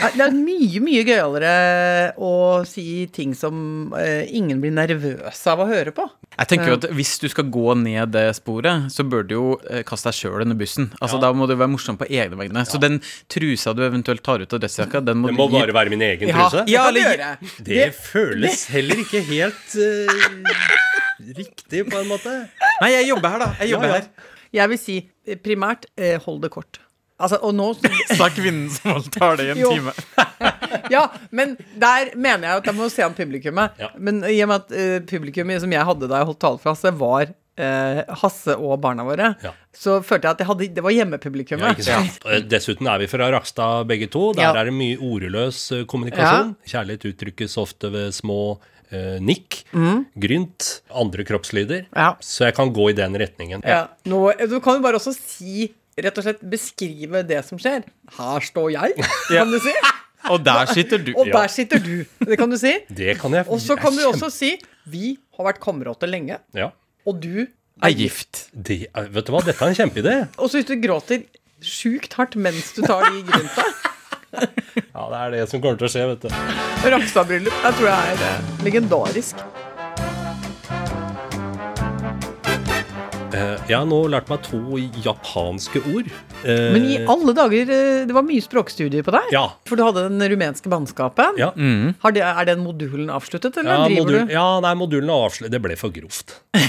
Det 0.00 0.22
er 0.24 0.32
mye, 0.34 0.80
mye 0.82 1.02
gøyere 1.04 1.50
å 2.20 2.30
si 2.68 3.04
ting 3.12 3.34
som 3.36 3.92
eh, 3.98 4.24
ingen 4.36 4.60
blir 4.62 4.72
nervøs 4.74 5.40
av 5.50 5.60
å 5.62 5.66
høre 5.68 5.92
på. 5.96 6.06
Jeg 6.36 6.50
tenker 6.52 6.72
jo 6.72 6.76
at 6.78 6.86
Hvis 6.96 7.12
du 7.22 7.26
skal 7.32 7.48
gå 7.52 7.74
ned 7.78 8.12
det 8.14 8.24
sporet, 8.38 8.88
så 8.94 9.04
bør 9.06 9.26
du 9.28 9.34
jo 9.34 9.44
eh, 9.68 9.82
kaste 9.86 10.10
deg 10.10 10.18
sjøl 10.20 10.44
under 10.46 10.58
bussen. 10.58 10.90
Altså 11.02 11.20
Da 11.22 11.32
må 11.36 11.48
du 11.50 11.54
være 11.56 11.72
morsom 11.74 11.98
på 12.00 12.08
egne 12.08 12.38
vegne. 12.40 12.64
Så 12.68 12.80
den 12.82 13.00
trusa 13.30 13.74
du 13.76 13.84
eventuelt 13.86 14.24
tar 14.26 14.42
ut 14.42 14.56
av 14.56 14.62
dressjakka, 14.64 15.04
den 15.04 15.20
må 15.22 15.30
Det 15.30 15.36
du 15.36 15.42
må 15.42 15.48
gi 15.52 15.60
bare 15.60 15.76
være 15.82 15.94
min 15.94 16.04
egen 16.08 16.32
Ja, 16.32 16.48
truse? 16.48 16.64
det 16.66 16.74
Ja, 16.76 16.88
det, 16.96 17.06
det. 17.20 17.62
Det, 17.70 17.88
føles 18.00 18.66
heller 18.72 19.04
ikke 19.04 19.22
helt 19.28 19.76
uh, 19.76 20.68
riktig, 21.36 21.84
på 21.90 22.00
en 22.00 22.08
måte. 22.10 22.36
Nei, 22.80 22.92
jeg 22.96 23.10
jobber 23.12 23.36
her, 23.36 23.44
da. 23.44 23.50
Jeg 23.60 23.74
jobber 23.74 23.92
Ja, 23.92 23.98
ja. 24.00 24.04
her. 24.04 24.36
Jeg 24.60 24.72
vil 24.72 24.80
si 24.82 25.00
primært 25.44 25.84
hold 26.24 26.40
det 26.42 26.50
kort. 26.50 26.80
Altså, 27.20 27.38
og 27.44 27.52
nå 27.54 27.68
Sa 28.16 28.28
kvinnen 28.38 28.70
som 28.72 28.94
holdt 28.96 29.12
tale 29.16 29.44
i 29.48 29.52
en 29.54 29.60
time. 29.64 29.94
Ja, 30.90 31.04
men 31.34 31.52
der 31.78 32.12
mener 32.18 32.46
jeg 32.48 32.60
at 32.62 32.68
jeg 32.70 32.76
må 32.78 32.86
se 32.90 33.02
an 33.04 33.14
publikummet. 33.14 33.76
Ja. 33.78 33.90
Men 33.98 34.22
i 34.26 34.38
og 34.42 34.48
med 34.50 34.64
at 34.64 34.72
uh, 34.74 34.96
publikummet 35.06 35.62
som 35.62 35.70
jeg 35.74 35.86
hadde 35.86 36.08
da 36.10 36.18
jeg 36.22 36.28
holdt 36.30 36.40
tale 36.42 36.58
for 36.62 36.72
Hasse, 36.72 36.90
var 36.98 37.30
uh, 37.30 38.00
Hasse 38.22 38.56
og 38.58 38.74
barna 38.82 39.04
våre, 39.06 39.32
Ja. 39.44 39.52
så 39.76 39.98
følte 40.06 40.26
jeg 40.30 40.34
at 40.38 40.42
jeg 40.42 40.48
hadde, 40.50 40.68
det 40.78 40.84
var 40.86 40.94
hjemmepublikummet. 40.96 41.82
Ja. 41.86 42.00
Eh, 42.30 42.42
Dessuten 42.50 42.88
er 42.90 43.02
vi 43.02 43.10
fra 43.10 43.28
Rakstad 43.34 43.86
begge 43.90 44.08
to. 44.10 44.30
Der 44.38 44.50
er 44.56 44.70
det 44.70 44.74
mye 44.74 44.98
ordløs 44.98 45.62
kommunikasjon. 45.90 46.56
Kjærlighet 46.70 47.08
uttrykkes 47.12 47.58
ofte 47.62 47.92
ved 47.94 48.14
små 48.16 48.42
Uh, 48.90 49.20
nikk, 49.22 49.60
grynt, 50.18 50.80
andre 50.98 51.22
kroppslyder. 51.22 51.84
Mm. 51.84 51.94
Ja. 51.94 52.08
Så 52.26 52.48
jeg 52.48 52.56
kan 52.56 52.72
gå 52.74 52.88
i 52.90 52.94
den 52.98 53.14
retningen. 53.22 53.62
Ja. 53.62 53.84
Nå, 54.10 54.18
du 54.50 54.56
kan 54.64 54.80
jo 54.80 54.82
bare 54.82 54.98
også 54.98 55.12
si 55.14 55.68
Rett 56.00 56.18
og 56.20 56.24
slett 56.26 56.40
beskrive 56.52 57.20
det 57.28 57.40
som 57.46 57.58
skjer. 57.60 57.84
Her 58.16 58.44
står 58.46 58.70
jeg, 58.74 58.94
kan 59.30 59.50
du 59.52 59.58
si. 59.62 59.74
Og 60.30 60.42
der 60.44 60.68
sitter 60.68 61.00
du. 61.00 61.10
Og 61.16 61.30
der 61.32 61.48
sitter 61.52 61.80
du. 61.80 61.94
Det 62.28 62.36
kan 62.40 62.50
du 62.52 62.56
si. 62.60 62.74
Det 62.92 63.14
kan 63.20 63.32
jeg. 63.36 63.46
Og 63.48 63.60
så 63.62 63.76
kan 63.80 63.94
du 63.96 64.02
også 64.08 64.28
si 64.32 64.50
Vi 64.92 65.14
har 65.38 65.46
vært 65.48 65.60
kamerater 65.64 66.10
lenge, 66.10 66.36
Ja. 66.56 66.70
og 67.08 67.20
du 67.24 67.46
Er 67.82 67.94
gift. 67.96 68.48
Det, 68.52 68.82
vet 68.92 69.24
du 69.26 69.32
hva, 69.32 69.40
dette 69.46 69.64
er 69.64 69.70
en 69.72 69.78
kjempeidé. 69.78 70.16
Og 70.36 70.50
så 70.52 70.60
hvis 70.60 70.68
du 70.68 70.74
gråter 70.82 71.22
sjukt 71.64 72.12
hardt 72.18 72.36
mens 72.40 72.72
du 72.76 72.82
tar 72.84 73.06
de 73.08 73.22
grunta 73.28 73.64
Ja, 74.94 75.06
det 75.10 75.18
er 75.20 75.30
det 75.34 75.40
som 75.50 75.60
kommer 75.64 75.80
til 75.80 75.88
å 75.88 75.92
skje, 75.92 76.04
vet 76.12 76.26
du. 76.26 76.28
Rakstad-bryllup, 76.92 77.56
jeg 77.64 77.76
tror 77.78 77.88
jeg 77.90 78.12
er 78.14 78.22
eh, 78.28 78.52
legendarisk. 78.66 79.40
Jeg 83.68 83.76
har 83.76 83.86
nå 83.88 83.98
lært 84.12 84.28
meg 84.30 84.42
to 84.46 84.60
japanske 85.04 85.80
ord. 85.94 86.08
Eh, 86.44 86.66
Men 86.74 86.86
i 86.88 86.98
alle 87.04 87.34
dager, 87.36 87.70
eh, 87.74 88.04
det 88.08 88.14
var 88.16 88.24
mye 88.26 88.42
språkstudier 88.44 89.04
på 89.06 89.14
deg. 89.16 89.32
Ja. 89.34 89.44
For 89.68 89.76
du 89.80 89.84
hadde 89.86 90.06
den 90.08 90.22
rumenske 90.32 90.70
bannskapen. 90.72 91.38
Ja. 91.40 91.50
Har 92.04 92.14
det, 92.16 92.22
er 92.24 92.44
den 92.48 92.62
modulen 92.64 93.10
avsluttet, 93.12 93.56
eller 93.60 93.70
Ja, 93.74 93.84
driver 93.88 94.06
modul, 94.06 94.26
du? 94.28 94.32
ja, 94.34 94.46
nei, 94.64 94.74
modulen 94.78 95.10
er 95.12 95.26
avsluttet. 95.28 95.52
Det 95.56 95.62
ble 95.64 95.76
for 95.80 95.94
grovt. 95.94 96.36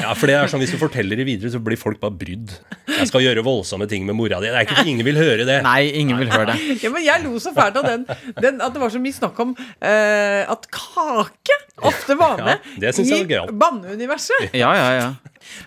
Ja, 0.00 0.12
for 0.14 0.30
det 0.30 0.34
er 0.38 0.46
sånn, 0.48 0.60
Hvis 0.62 0.70
du 0.74 0.78
forteller 0.78 1.18
det 1.18 1.24
videre, 1.26 1.50
så 1.52 1.58
blir 1.62 1.78
folk 1.80 1.98
bare 2.00 2.14
brydd. 2.14 2.52
Jeg 2.86 3.08
skal 3.10 3.22
gjøre 3.24 3.42
voldsomme 3.44 3.86
ting 3.90 4.04
med 4.06 4.14
mora 4.18 4.38
di. 4.40 4.46
Det 4.50 4.54
er 4.60 4.66
ikke 4.68 4.84
Ingen 4.86 5.04
vil 5.06 5.18
høre 5.18 5.46
det. 5.48 5.56
Nei, 5.66 5.90
ingen 5.98 6.20
vil 6.20 6.30
høre 6.30 6.52
det. 6.52 6.58
Ja, 6.84 6.90
men 6.94 7.02
jeg 7.04 7.24
lo 7.24 7.34
så 7.42 7.52
fælt 7.56 7.76
av 7.80 7.88
den, 7.88 8.04
den 8.40 8.60
at 8.62 8.72
det 8.76 8.80
var 8.82 8.92
så 8.94 9.00
mye 9.02 9.16
snakk 9.16 9.38
om 9.42 9.52
eh, 9.58 10.44
at 10.50 10.68
kake 10.72 11.58
ofte 11.90 12.16
var 12.20 12.38
Ja, 12.40 12.44
med 12.52 12.80
det 12.82 12.94
synes 12.96 13.10
jeg 13.12 13.26
var 13.30 13.50
i 13.50 13.56
banneuniverset. 13.64 14.50
Ja, 14.54 14.70
ja, 14.76 14.88
ja. 15.00 15.10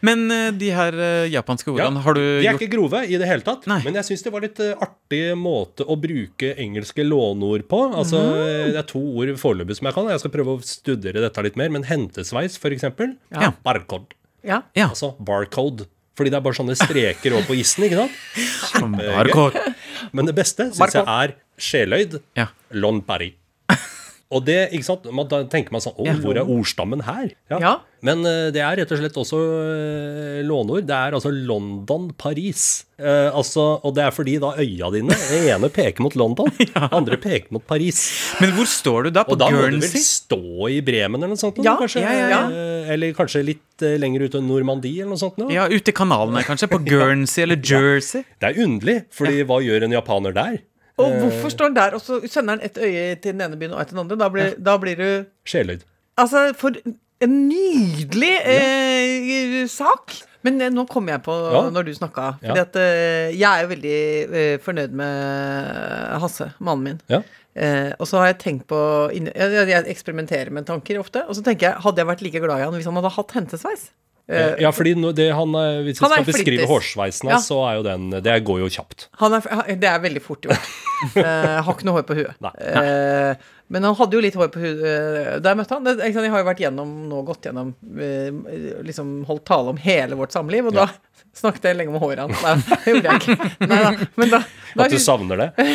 Men 0.06 0.26
eh, 0.32 0.50
de 0.56 0.70
her 0.74 0.98
japanske 1.30 1.54
japanske 1.54 1.72
Ja, 1.78 1.88
ordene, 1.88 2.04
har 2.04 2.14
du 2.14 2.22
gjort 2.22 2.42
de 2.42 2.48
er 2.48 2.52
gjort 2.52 2.62
ikke 2.62 2.76
grove 2.76 3.04
i 3.08 3.18
det 3.20 3.28
hele 3.30 3.46
tatt, 3.46 3.68
Nei. 3.70 3.80
men 3.86 3.98
jeg 4.00 4.10
syns 4.10 4.26
det 4.26 4.34
var 4.34 4.46
litt 4.46 4.60
eh, 4.64 4.76
artig 4.82 5.22
måte 5.40 5.86
å 5.86 5.98
bruke 6.00 6.54
engelske 6.60 7.06
låneord 7.06 7.68
på. 7.70 7.82
Altså, 7.94 8.20
mm. 8.20 8.74
Det 8.74 8.82
er 8.82 8.90
to 8.90 9.02
ord 9.02 9.34
foreløpig 9.40 9.78
som 9.80 9.90
jeg 9.90 9.98
kan. 9.98 10.12
Jeg 10.14 10.24
skal 10.24 10.34
prøve 10.34 10.58
å 10.58 10.64
studere 10.66 11.24
dette 11.24 11.46
litt 11.46 11.60
mer. 11.60 11.74
Men 11.74 11.88
hentesveis, 11.88 12.60
eksempel. 12.74 13.18
Ja. 13.34 13.54
Barcode. 13.66 14.16
Ja. 14.44 14.64
Ja. 14.76 14.90
Altså 14.92 15.14
barcode. 15.20 15.88
Fordi 16.18 16.30
det 16.30 16.38
er 16.38 16.44
bare 16.46 16.58
sånne 16.58 16.76
streker 16.78 17.34
over 17.34 17.48
på 17.50 17.56
isen, 17.58 17.88
ikke 17.88 18.04
sant? 18.04 18.92
Barcode. 19.18 19.62
Men 20.14 20.30
det 20.30 20.36
beste 20.38 20.70
syns 20.74 21.00
jeg 21.00 21.08
er 21.08 21.38
sjeløyd. 21.58 22.20
Ja. 22.38 22.52
Lon 22.78 23.02
Paris. 23.06 23.40
Og 24.34 24.46
det, 24.48 24.60
ikke 24.74 24.88
sant, 24.88 25.10
man, 25.14 25.30
Da 25.32 25.44
tenker 25.52 25.76
man 25.76 25.84
sånn 25.84 25.98
Å, 26.00 26.16
hvor 26.24 26.38
er 26.40 26.50
ordstammen 26.50 27.06
her? 27.08 27.34
Ja. 27.52 27.78
Men 28.04 28.26
uh, 28.28 28.50
det 28.52 28.60
er 28.60 28.82
rett 28.82 28.92
og 28.92 29.00
slett 29.00 29.20
også 29.22 29.40
uh, 29.40 30.40
låneord. 30.44 30.88
Det 30.90 30.96
er 30.98 31.16
altså 31.16 31.32
London-Paris. 31.32 32.66
Uh, 33.00 33.30
altså, 33.36 33.64
og 33.82 33.96
det 33.98 34.04
er 34.06 34.14
fordi 34.16 34.36
da 34.40 34.52
øya 34.62 34.90
dine 34.94 35.16
Det 35.18 35.40
ene 35.50 35.70
peker 35.74 36.04
mot 36.06 36.14
London, 36.20 36.52
andre 37.00 37.18
peker 37.22 37.54
mot 37.56 37.64
Paris. 37.68 38.04
Men 38.42 38.54
hvor 38.58 38.68
står 38.70 39.08
du 39.08 39.14
da? 39.16 39.24
På 39.28 39.34
Og 39.36 39.42
da 39.42 39.50
må 39.54 39.64
du 39.66 39.80
vel 39.80 40.04
stå 40.04 40.70
i 40.70 40.82
Bremen 40.86 41.22
eller 41.22 41.34
noe 41.34 41.42
sånt? 41.42 41.62
Ja, 41.66 41.76
kanskje, 41.80 42.04
ja, 42.04 42.14
ja, 42.14 42.28
ja. 42.32 42.42
Eh, 42.52 42.92
Eller 42.94 43.16
kanskje 43.18 43.44
litt 43.48 43.86
eh, 43.86 43.98
lenger 44.02 44.28
ut 44.28 44.38
av 44.38 44.46
Normandie 44.46 45.02
eller 45.02 45.16
noe 45.16 45.22
sånt? 45.24 45.40
Noe? 45.42 45.52
Ja, 45.54 45.66
ute 45.72 45.94
i 45.94 45.96
kanalene 45.96 46.44
kanskje? 46.48 46.70
På 46.72 46.82
Guernsey 46.92 47.48
eller 47.48 47.60
Jersey? 47.60 48.28
Det 48.40 48.52
er 48.52 48.62
underlig, 48.66 49.00
fordi 49.16 49.42
hva 49.50 49.60
gjør 49.64 49.88
en 49.88 49.98
japaner 49.98 50.38
der? 50.38 50.62
Og 51.02 51.16
hvorfor 51.24 51.50
står 51.50 51.70
han 51.72 51.76
der, 51.78 51.96
og 51.98 52.02
så 52.06 52.20
sender 52.30 52.58
han 52.58 52.66
et 52.68 52.78
øye 52.78 53.16
til 53.16 53.34
den 53.34 53.42
ene 53.42 53.58
byen 53.58 53.74
og 53.74 53.82
et 53.82 53.88
til 53.90 53.98
den 53.98 54.04
andre? 54.06 54.18
Da 54.22 54.28
blir, 54.30 54.52
da 54.62 54.76
blir 54.78 55.00
du 55.00 55.08
Sjeløyd. 55.50 55.82
Altså, 56.22 56.52
for 56.60 56.76
en 57.24 57.34
nydelig 57.50 58.36
eh, 58.46 59.64
sak! 59.72 60.14
Men 60.44 60.60
eh, 60.62 60.70
nå 60.76 60.84
kom 60.92 61.08
jeg 61.10 61.22
på 61.26 61.34
Ja. 61.54 61.62
når 61.72 61.88
du 61.88 61.94
snakka. 61.96 62.26
Ja. 62.44 62.50
Fordi 62.52 62.62
at 62.66 62.76
eh, 62.82 63.32
jeg 63.40 63.48
er 63.48 63.64
jo 63.64 63.72
veldig 63.72 63.96
eh, 64.42 64.58
fornøyd 64.62 64.94
med 65.00 66.20
Hasse, 66.22 66.52
mannen 66.60 66.84
min. 66.92 67.00
Ja. 67.10 67.22
Eh, 67.56 67.92
og 68.02 68.08
så 68.10 68.20
har 68.20 68.32
jeg 68.34 68.40
tenkt 68.44 68.68
på 68.70 68.78
jeg, 69.14 69.34
jeg 69.70 69.86
eksperimenterer 69.94 70.52
med 70.54 70.66
tanker 70.70 71.00
ofte. 71.02 71.24
Og 71.30 71.38
så 71.38 71.44
tenker 71.46 71.70
jeg, 71.72 71.82
hadde 71.86 72.02
jeg 72.04 72.10
vært 72.12 72.24
like 72.26 72.42
glad 72.44 72.60
i 72.62 72.66
han 72.68 72.76
hvis 72.78 72.90
han 72.90 72.98
hadde 73.00 73.14
hatt 73.18 73.36
hentesveis? 73.38 73.88
Eh, 74.34 74.56
Ja, 74.64 74.72
fordi 74.76 74.94
det 75.16 75.30
han, 75.36 75.56
eh, 75.60 75.82
hvis 75.86 76.00
vi 76.02 76.10
skal 76.10 76.26
beskrive 76.28 76.68
hårsveisen 76.70 77.30
hans, 77.32 77.48
Ja. 77.50 77.56
så 77.56 77.60
er 77.70 77.80
jo 77.80 77.84
den 77.88 78.10
Det 78.24 78.38
går 78.46 78.64
jo 78.66 78.70
kjapt. 78.70 79.08
Han 79.22 79.34
er, 79.40 79.76
det 79.76 79.90
er 79.90 80.00
veldig 80.04 80.22
fort 80.24 80.42
gjort. 80.48 80.72
uh, 81.18 81.62
har 81.66 81.74
ikke 81.74 81.86
noe 81.90 82.00
hår 82.00 82.08
på 82.08 82.18
huet. 82.22 82.36
Nei. 82.44 82.54
Uh, 82.62 83.36
men 83.74 83.84
han 83.88 83.96
hadde 83.98 84.18
jo 84.18 84.22
litt 84.22 84.36
hår 84.38 84.52
på 84.54 84.62
huet 84.62 84.84
eh, 84.86 85.30
da 85.42 85.54
jeg 85.54 85.58
møtte 85.58 85.78
han. 85.80 85.88
Jeg 86.04 86.14
har 86.30 86.44
jo 86.44 86.46
vært 86.46 86.62
gjennom, 86.62 86.92
nå 87.10 87.22
gått 87.26 87.48
gjennom 87.48 87.72
eh, 87.98 88.30
Liksom 88.86 89.24
holdt 89.26 89.46
tale 89.50 89.74
om 89.74 89.80
hele 89.82 90.18
vårt 90.20 90.36
samliv, 90.36 90.68
og 90.70 90.76
da 90.78 90.90
snakket 91.34 91.72
jeg 91.72 91.80
lenge 91.80 91.96
om 91.96 92.02
håret 92.04 92.22
hans. 92.22 92.44
Nei, 92.44 92.54
det 92.84 92.94
gjorde 92.94 93.16
jeg 93.16 93.24
ikke. 93.24 93.50
Nei, 93.66 93.80
da, 93.82 94.10
men 94.22 94.34
da, 94.36 94.42
da 94.76 94.86
At 94.86 94.94
du 94.94 95.00
savner 95.02 95.42
det. 95.46 95.50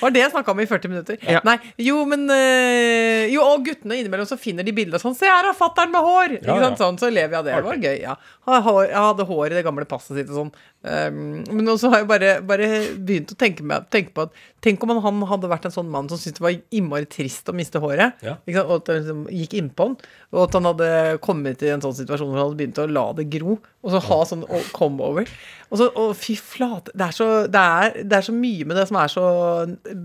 var 0.00 0.12
det 0.14 0.20
jeg 0.20 0.32
snakka 0.32 0.52
om 0.52 0.60
i 0.62 0.66
40 0.68 0.92
minutter. 0.92 1.18
Ja. 1.26 1.40
Nei, 1.46 1.56
jo, 1.82 2.02
men 2.08 2.26
eh, 2.32 3.26
Jo, 3.32 3.42
og 3.46 3.64
guttene 3.66 3.98
innimellom 3.98 4.28
så 4.28 4.38
finner 4.40 4.66
de 4.66 4.74
bilder 4.76 5.02
sånn 5.02 5.16
Se, 5.18 5.26
her 5.28 5.48
har 5.48 5.56
fatter'n 5.56 5.92
med 5.92 6.04
hår! 6.04 6.36
Ja, 6.38 6.44
ikke 6.44 6.68
sant, 6.68 6.82
sånn, 6.82 7.00
Så 7.02 7.10
lever 7.12 7.34
jeg 7.34 7.40
av 7.40 7.48
det. 7.48 7.56
Det 7.56 7.68
var 7.70 7.82
gøy, 7.88 7.98
ja. 8.04 8.16
Jeg 8.46 8.66
hadde 8.94 9.26
hår 9.26 9.46
i 9.50 9.58
det 9.58 9.64
gamle 9.66 9.86
passet 9.88 10.18
sitt 10.18 10.30
og 10.30 10.40
sånn. 10.40 10.52
Um, 10.86 11.40
men 11.50 11.72
også 11.72 11.90
har 11.90 12.04
jeg 12.04 12.10
bare, 12.10 12.34
bare 12.46 12.68
begynt 12.94 13.32
å 13.34 13.38
tenke, 13.40 13.64
med, 13.66 13.88
tenke 13.90 14.14
på 14.14 14.28
at 14.28 14.36
Tenk 14.66 14.82
om 14.82 14.90
han, 14.90 14.98
han 15.04 15.20
hadde 15.30 15.50
vært 15.50 15.68
en 15.68 15.74
sånn 15.74 15.90
mann 15.92 16.08
som 16.10 16.18
syntes 16.18 16.40
det 16.40 16.42
var 16.42 16.54
innmari 16.74 17.06
trist 17.10 17.46
å 17.46 17.54
miste 17.54 17.78
håret. 17.78 18.18
Ja. 18.26 18.34
Og 18.64 18.72
at 18.80 18.88
det 18.88 18.96
liksom 18.98 19.20
gikk 19.30 19.54
innpå 19.60 19.86
han. 19.86 19.92
Og 20.34 20.40
at 20.42 20.56
han 20.58 20.66
hadde 20.66 20.88
kommet 21.22 21.62
i 21.62 21.70
en 21.70 21.84
sånn 21.84 21.94
situasjon 21.94 22.32
hvor 22.32 22.40
han 22.40 22.48
hadde 22.48 22.58
begynt 22.58 22.80
å 22.82 22.88
la 22.90 23.04
det 23.14 23.28
gro. 23.30 23.60
Og 23.86 23.92
så 23.94 24.00
ha 24.02 24.18
sånn 24.26 24.42
come-over. 24.74 25.28
Og 25.70 25.78
så, 25.78 25.86
og 25.94 26.16
fy 26.18 26.34
flate 26.38 26.90
det 26.98 27.12
så, 27.14 27.28
det, 27.50 27.62
det 28.06 28.18
er 28.18 28.26
så 28.26 28.34
mye 28.34 28.66
med 28.66 28.78
det 28.78 28.88
som 28.90 28.98
er 28.98 29.12
så 29.12 29.26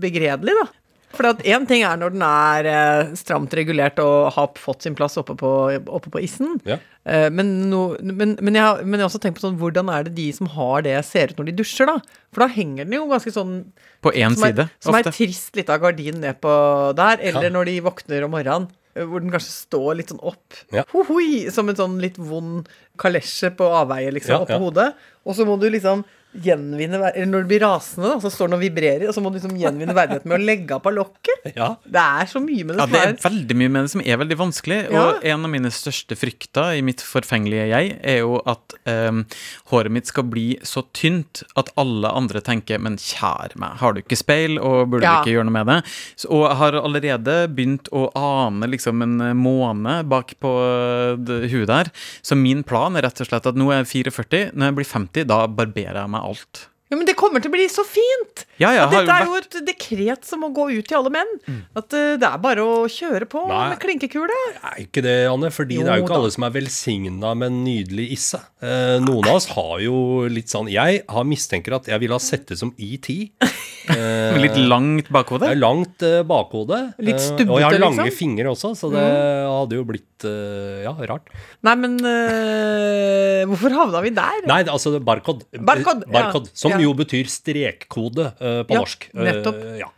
begredelig, 0.02 0.54
da. 0.60 0.68
For 1.12 1.28
én 1.44 1.66
ting 1.68 1.82
er 1.84 1.98
når 2.00 2.14
den 2.14 2.22
er 2.24 2.66
eh, 2.70 3.10
stramt 3.20 3.52
regulert 3.58 3.98
og 4.00 4.30
har 4.32 4.48
fått 4.56 4.86
sin 4.86 4.94
plass 4.96 5.18
oppe 5.20 5.34
på, 5.36 5.50
oppe 5.92 6.08
på 6.14 6.22
isen. 6.24 6.54
Ja. 6.64 6.78
Eh, 7.04 7.26
men, 7.28 7.50
no, 7.68 7.82
men, 8.00 8.36
men, 8.40 8.56
jeg, 8.56 8.86
men 8.86 8.96
jeg 8.96 9.04
har 9.04 9.10
også 9.10 9.20
tenkt 9.20 9.36
på 9.40 9.44
sånn, 9.44 9.58
hvordan 9.60 9.90
er 9.92 10.06
det 10.08 10.14
de 10.16 10.30
som 10.32 10.48
har 10.54 10.86
det, 10.86 10.96
ser 11.04 11.34
ut 11.34 11.42
når 11.42 11.50
de 11.50 11.56
dusjer, 11.60 11.90
da? 11.90 11.98
For 12.32 12.46
da 12.46 12.48
henger 12.54 12.88
den 12.88 12.96
jo 12.96 13.10
ganske 13.10 13.34
sånn 13.34 13.58
På 14.04 14.14
én 14.16 14.38
side, 14.38 14.64
er, 14.64 14.72
som 14.80 14.96
er 14.96 15.04
trist 15.10 15.20
trist 15.20 15.60
lita 15.60 15.76
gardin 15.82 16.22
ned 16.24 16.40
på 16.40 16.54
der, 16.96 17.20
eller 17.20 17.50
Ja. 17.50 17.54
når 17.58 17.68
de 17.68 17.76
våkner 17.84 18.24
om 18.24 18.32
morgenen. 18.32 18.70
Eh, 18.94 19.04
Hvor 19.04 19.20
den 19.24 19.30
kanskje 19.32 19.52
står 19.54 19.96
litt 20.00 20.12
sånn 20.12 20.22
opp, 20.22 20.58
Ja. 20.72 20.84
Hohoi, 20.92 21.50
som 21.50 21.68
en 21.68 21.76
sånn 21.76 22.00
litt 22.02 22.16
vond 22.18 22.68
kalesje 22.98 23.50
på 23.56 23.64
avveie 23.64 24.12
liksom, 24.12 24.34
Ja, 24.36 24.40
oppå 24.44 24.58
ja. 24.58 24.58
hodet. 24.58 24.94
Og 25.26 25.36
så 25.38 25.46
må 25.48 25.58
du 25.60 25.68
liksom 25.70 26.04
gjenvinne 26.32 26.96
Eller 26.96 27.26
når 27.28 27.42
du 27.44 27.48
blir 27.50 27.60
rasende, 27.60 28.08
da, 28.08 28.14
så 28.22 28.30
står 28.32 28.48
den 28.48 28.56
og 28.56 28.62
vibrerer, 28.62 29.02
og 29.10 29.12
så 29.12 29.20
må 29.20 29.28
du 29.28 29.34
liksom 29.36 29.52
gjenvinne 29.60 29.92
verdigheten 29.92 30.30
med 30.30 30.38
å 30.40 30.44
legge 30.48 30.72
av 30.72 30.80
på 30.80 30.88
lokket. 30.96 31.28
Ja. 31.52 31.72
Det 31.84 31.98
er 31.98 32.28
så 32.30 32.38
mye 32.40 32.62
med 32.64 32.76
det 32.78 32.84
Ja, 32.84 32.86
det 32.88 33.00
er 33.02 33.16
veldig 33.20 33.54
mye 33.58 33.70
med 33.74 33.84
det 33.84 33.90
som 33.92 34.00
er 34.06 34.16
veldig 34.20 34.36
vanskelig. 34.38 34.76
Ja. 34.94 35.00
Og 35.10 35.24
en 35.26 35.44
av 35.44 35.50
mine 35.52 35.72
største 35.74 36.16
frykter 36.16 36.78
i 36.78 36.84
mitt 36.86 37.02
forfengelige 37.04 37.66
jeg, 37.68 37.90
er 38.00 38.20
jo 38.22 38.38
at 38.48 38.76
um, 38.88 39.24
håret 39.72 39.92
mitt 39.92 40.08
skal 40.08 40.24
bli 40.30 40.44
så 40.64 40.84
tynt 40.96 41.42
at 41.58 41.68
alle 41.82 42.08
andre 42.16 42.40
tenker 42.46 42.80
Men 42.80 42.94
kjære 43.02 43.58
meg, 43.60 43.74
har 43.82 43.92
du 43.92 44.00
ikke 44.00 44.16
speil, 44.22 44.56
og 44.62 44.88
burde 44.94 45.04
Ja. 45.04 45.18
du 45.18 45.26
ikke 45.26 45.34
gjøre 45.34 45.48
noe 45.50 45.56
med 45.58 45.68
det? 45.68 45.78
Så, 46.14 46.30
og 46.30 46.46
jeg 46.46 46.56
har 46.62 46.78
allerede 46.80 47.36
begynt 47.52 47.90
å 47.92 48.06
ane 48.16 48.70
liksom 48.72 49.02
en 49.04 49.18
eh, 49.26 49.34
måne 49.36 49.98
bak 50.08 50.32
på 50.40 50.54
eh, 50.64 51.48
huet 51.52 51.68
der. 51.68 51.92
Så 52.24 52.38
min 52.38 52.62
plan 52.64 52.96
er 52.96 53.04
rett 53.10 53.20
og 53.20 53.28
slett 53.28 53.50
at 53.52 53.58
nå 53.58 53.68
er 53.74 53.82
jeg 53.82 53.90
44, 54.08 54.54
når 54.54 54.70
jeg 54.70 54.78
blir 54.80 54.90
50, 54.94 55.11
da 55.28 55.44
barberer 55.46 56.00
jeg 56.00 56.12
meg 56.12 56.28
alt. 56.32 56.66
Ja, 56.92 56.98
men 57.00 57.08
det 57.08 57.16
kommer 57.18 57.42
til 57.42 57.50
å 57.50 57.56
bli 57.56 57.66
så 57.72 57.82
fint! 57.88 58.44
Ja, 58.60 58.70
ja, 58.76 58.84
dette 58.92 59.10
er 59.10 59.24
jo 59.26 59.32
jo 59.32 59.40
et 59.40 59.56
dekret 59.66 60.26
som 60.28 60.42
må 60.44 60.50
gå 60.54 60.68
ut 60.76 60.86
til 60.88 60.98
alle 60.98 61.12
menn. 61.12 61.32
At 61.78 61.92
uh, 61.94 62.14
det 62.20 62.28
er 62.28 62.42
bare 62.42 62.64
å 62.64 62.84
kjøre 62.90 63.28
på 63.30 63.44
Nei. 63.48 63.64
med 63.72 63.80
klinkekule. 63.82 64.38
Er 64.60 64.80
ikke 64.84 65.04
det, 65.04 65.16
Anne? 65.30 65.52
Fordi 65.54 65.80
Jo 65.80 65.86
det 65.86 65.94
er 65.94 66.02
jo 66.02 66.06
ikke 66.06 66.14
da. 66.14 66.20
alle 66.22 66.34
som 66.36 66.46
er 66.48 66.54
velsigna 66.58 67.34
med 67.38 67.52
en 67.52 67.60
nydelig 67.66 68.08
isse. 68.16 68.40
Eh, 68.62 68.96
noen 69.02 69.26
av 69.26 69.40
oss 69.40 69.48
har 69.56 69.80
jo 69.82 69.96
litt 70.30 70.52
sånn 70.52 70.68
Jeg 70.70 71.00
har 71.10 71.24
mistenker 71.26 71.74
at 71.74 71.88
jeg 71.90 71.98
ville 72.02 72.14
ha 72.14 72.22
sett 72.22 72.46
det 72.52 72.60
som 72.60 72.74
ET. 72.78 73.08
Eh, 73.82 74.36
litt 74.38 74.54
langt 74.70 75.08
bakhode. 75.10 75.48
er 75.50 75.58
langt 75.58 76.04
eh, 76.06 76.20
bakhode. 76.22 76.76
Litt 77.02 77.16
eh, 77.16 77.32
liksom? 77.32 77.48
og 77.50 77.58
jeg 77.58 77.66
har 77.66 77.80
lange 77.82 78.04
liksom. 78.06 78.14
fingre 78.14 78.52
også, 78.52 78.70
så 78.78 78.90
det 78.92 79.02
hadde 79.02 79.74
jo 79.74 79.86
blitt 79.88 80.26
eh, 80.28 80.84
ja, 80.84 80.92
rart. 81.10 81.32
Nei, 81.66 81.74
men 81.82 81.96
eh, 82.06 83.42
hvorfor 83.50 83.74
havna 83.74 84.04
vi 84.04 84.12
der? 84.14 84.44
Nei, 84.46 84.60
altså 84.70 84.94
barcode. 85.02 85.48
Barcode, 85.58 86.06
ja. 86.06 86.14
barcode 86.14 86.52
som 86.54 86.70
Ja. 86.70 86.78
Jo 86.82 86.94
betyr 86.98 87.28
strekkode 87.32 88.30
uh, 88.38 88.62
på 88.68 88.76
Ja, 88.76 88.80
norsk. 88.82 89.08
Eh, 89.14 89.26
nettopp. 89.28 89.60
ja. 89.80 89.90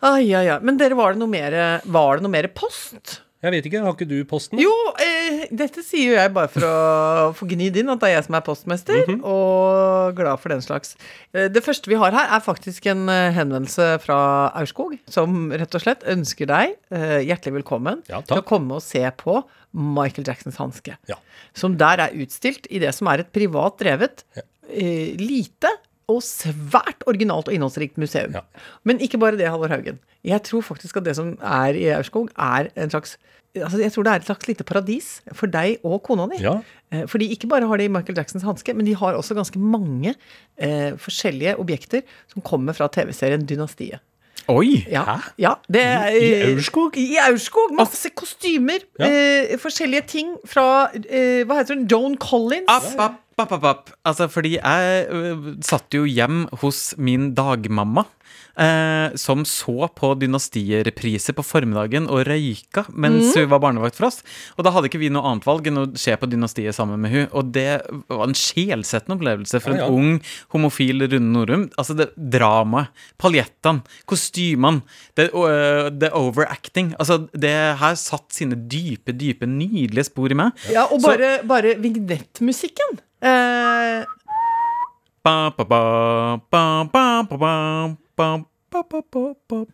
Ai, 0.00 0.30
ai, 0.32 0.46
ai. 0.48 0.60
Men 0.64 0.78
dere, 0.80 0.96
var 0.96 1.12
det 1.12 1.20
noe 1.20 1.28
mer, 1.28 1.54
var 1.92 2.16
det 2.16 2.24
noe 2.24 2.32
mer 2.32 2.46
post? 2.56 3.18
Jeg 3.40 3.52
vet 3.54 3.66
ikke, 3.70 3.80
har 3.80 3.94
ikke 3.96 4.06
du 4.08 4.18
posten? 4.28 4.58
Jo, 4.60 4.68
eh, 5.00 5.46
dette 5.56 5.80
sier 5.84 6.10
jo 6.10 6.16
jeg 6.18 6.32
bare 6.36 6.48
for 6.52 6.64
å 6.68 6.72
få 7.38 7.46
gnidd 7.48 7.78
inn 7.80 7.88
at 7.92 8.00
det 8.02 8.10
er 8.10 8.14
jeg 8.18 8.26
som 8.26 8.36
er 8.36 8.42
postmester, 8.44 9.12
og 9.24 10.12
glad 10.18 10.40
for 10.42 10.52
den 10.52 10.60
slags. 10.64 10.92
Eh, 11.32 11.46
det 11.52 11.62
første 11.64 11.88
vi 11.88 11.96
har 12.00 12.12
her, 12.16 12.28
er 12.36 12.42
faktisk 12.44 12.88
en 12.92 13.06
henvendelse 13.08 13.86
fra 14.04 14.18
Aurskog, 14.60 14.98
som 15.08 15.48
rett 15.56 15.76
og 15.76 15.84
slett 15.84 16.04
ønsker 16.12 16.48
deg 16.52 16.74
eh, 16.92 17.18
hjertelig 17.28 17.62
velkommen 17.62 18.02
Ja, 18.12 18.20
til 18.28 18.40
å 18.42 18.44
komme 18.44 18.76
og 18.76 18.84
se 18.84 19.04
på 19.20 19.38
Michael 19.72 20.28
Jacksons 20.28 20.60
hanske. 20.60 20.96
Ja. 21.08 21.16
Som 21.56 21.76
der 21.80 22.06
er 22.08 22.16
utstilt 22.20 22.68
i 22.72 22.80
det 22.82 22.92
som 22.96 23.08
er 23.12 23.24
et 23.24 23.32
privat 23.36 23.76
drevet, 23.80 24.24
eh, 24.36 25.16
lite 25.20 25.72
og 26.10 26.22
svært 26.26 27.04
originalt 27.10 27.48
og 27.50 27.56
innholdsrikt 27.56 27.98
museum. 28.00 28.34
Ja. 28.36 28.44
Men 28.84 29.00
ikke 29.04 29.20
bare 29.22 29.38
det, 29.38 29.48
Halvor 29.50 29.72
Haugen. 29.72 30.00
Jeg 30.26 30.42
tror 30.48 30.64
faktisk 30.66 31.00
at 31.00 31.06
det 31.06 31.16
som 31.16 31.36
er 31.40 31.78
i 31.78 31.88
Aurskog, 31.96 32.32
er 32.36 32.72
en 32.76 32.92
slags 32.92 33.16
Altså, 33.50 33.80
jeg 33.82 33.90
tror 33.90 34.04
det 34.06 34.10
er 34.12 34.20
et 34.20 34.26
slags 34.28 34.46
lite 34.46 34.62
paradis 34.62 35.06
for 35.34 35.50
deg 35.50 35.80
og 35.82 36.04
kona 36.06 36.28
di. 36.30 36.36
Ja. 36.38 36.52
Eh, 36.94 37.00
Fordi 37.10 37.26
ikke 37.34 37.48
bare 37.50 37.66
har 37.66 37.80
de 37.80 37.88
Michael 37.90 38.20
Jacksons 38.20 38.44
hanske, 38.46 38.70
men 38.78 38.86
de 38.86 38.94
har 38.94 39.18
også 39.18 39.34
ganske 39.34 39.58
mange 39.58 40.12
eh, 40.54 40.92
forskjellige 40.94 41.56
objekter 41.58 42.04
som 42.30 42.44
kommer 42.46 42.78
fra 42.78 42.86
TV-serien 42.94 43.42
Dynastiet. 43.42 43.98
Oi! 44.50 44.84
Ja, 44.90 45.02
Hæ? 45.04 45.16
ja 45.38 45.52
det 45.70 45.82
I, 46.14 46.28
I 46.28 46.52
Aurskog? 46.52 46.96
I 46.98 47.18
Aurskog. 47.26 47.74
Masse 47.78 48.10
kostymer. 48.14 48.86
Ja. 48.98 49.10
Eh, 49.10 49.58
forskjellige 49.60 50.06
ting 50.10 50.32
fra 50.48 50.90
eh, 50.94 51.42
Hva 51.46 51.60
heter 51.60 51.76
hun? 51.76 51.84
Joan 51.90 52.16
Collins. 52.22 52.70
App, 52.70 52.88
app, 52.98 53.18
app, 53.42 53.52
app, 53.58 53.64
app. 53.64 53.92
Altså, 54.06 54.28
fordi 54.32 54.56
jeg 54.58 55.04
uh, 55.10 55.52
satt 55.64 55.92
jo 55.96 56.06
hjem 56.08 56.46
hos 56.62 56.90
min 56.98 57.32
dagmamma, 57.34 58.06
Uh, 58.60 59.14
som 59.16 59.44
så 59.46 59.86
på 59.94 60.08
Dynastiet-reprise 60.18 61.32
på 61.32 61.44
formiddagen 61.46 62.08
og 62.10 62.24
røyka 62.26 62.82
mens 62.90 63.30
hun 63.38 63.46
var 63.48 63.62
barnevakt 63.62 63.96
for 63.96 64.08
oss. 64.08 64.18
Og 64.58 64.66
da 64.66 64.72
hadde 64.74 64.90
ikke 64.90 65.00
vi 65.00 65.08
noe 65.12 65.22
annet 65.30 65.46
valg 65.46 65.68
enn 65.70 65.78
å 65.80 65.84
se 65.98 66.12
på 66.18 66.28
Dynastiet 66.28 66.74
sammen 66.76 67.00
med 67.00 67.14
hun 67.14 67.28
Og 67.38 67.52
det 67.54 67.78
var 68.10 68.26
en 68.26 68.36
sjelsettende 68.36 69.16
opplevelse 69.16 69.62
for 69.62 69.72
en 69.72 69.80
Ja, 69.80 69.86
en 69.86 69.94
ung 69.96 70.18
homofil 70.52 71.06
Rune 71.06 71.30
Norum. 71.30 71.68
Altså, 71.80 71.96
det 71.96 72.10
dramaet, 72.18 72.90
paljettene, 73.22 73.86
kostymene, 74.10 74.82
det, 75.16 75.30
uh, 75.32 75.88
det 75.94 76.10
overacting. 76.18 76.92
Altså, 77.00 77.22
det 77.32 77.54
her 77.80 77.96
satt 77.96 78.34
sine 78.34 78.58
dype, 78.58 79.14
dype, 79.16 79.48
nydelige 79.48 80.10
spor 80.10 80.34
i 80.34 80.40
meg. 80.42 80.66
Ja, 80.74 80.88
og 80.90 81.00
Så- 81.00 81.14
bare, 81.14 81.38
bare 81.46 81.78
vignettmusikken. 81.80 82.98
Eh, 83.20 84.04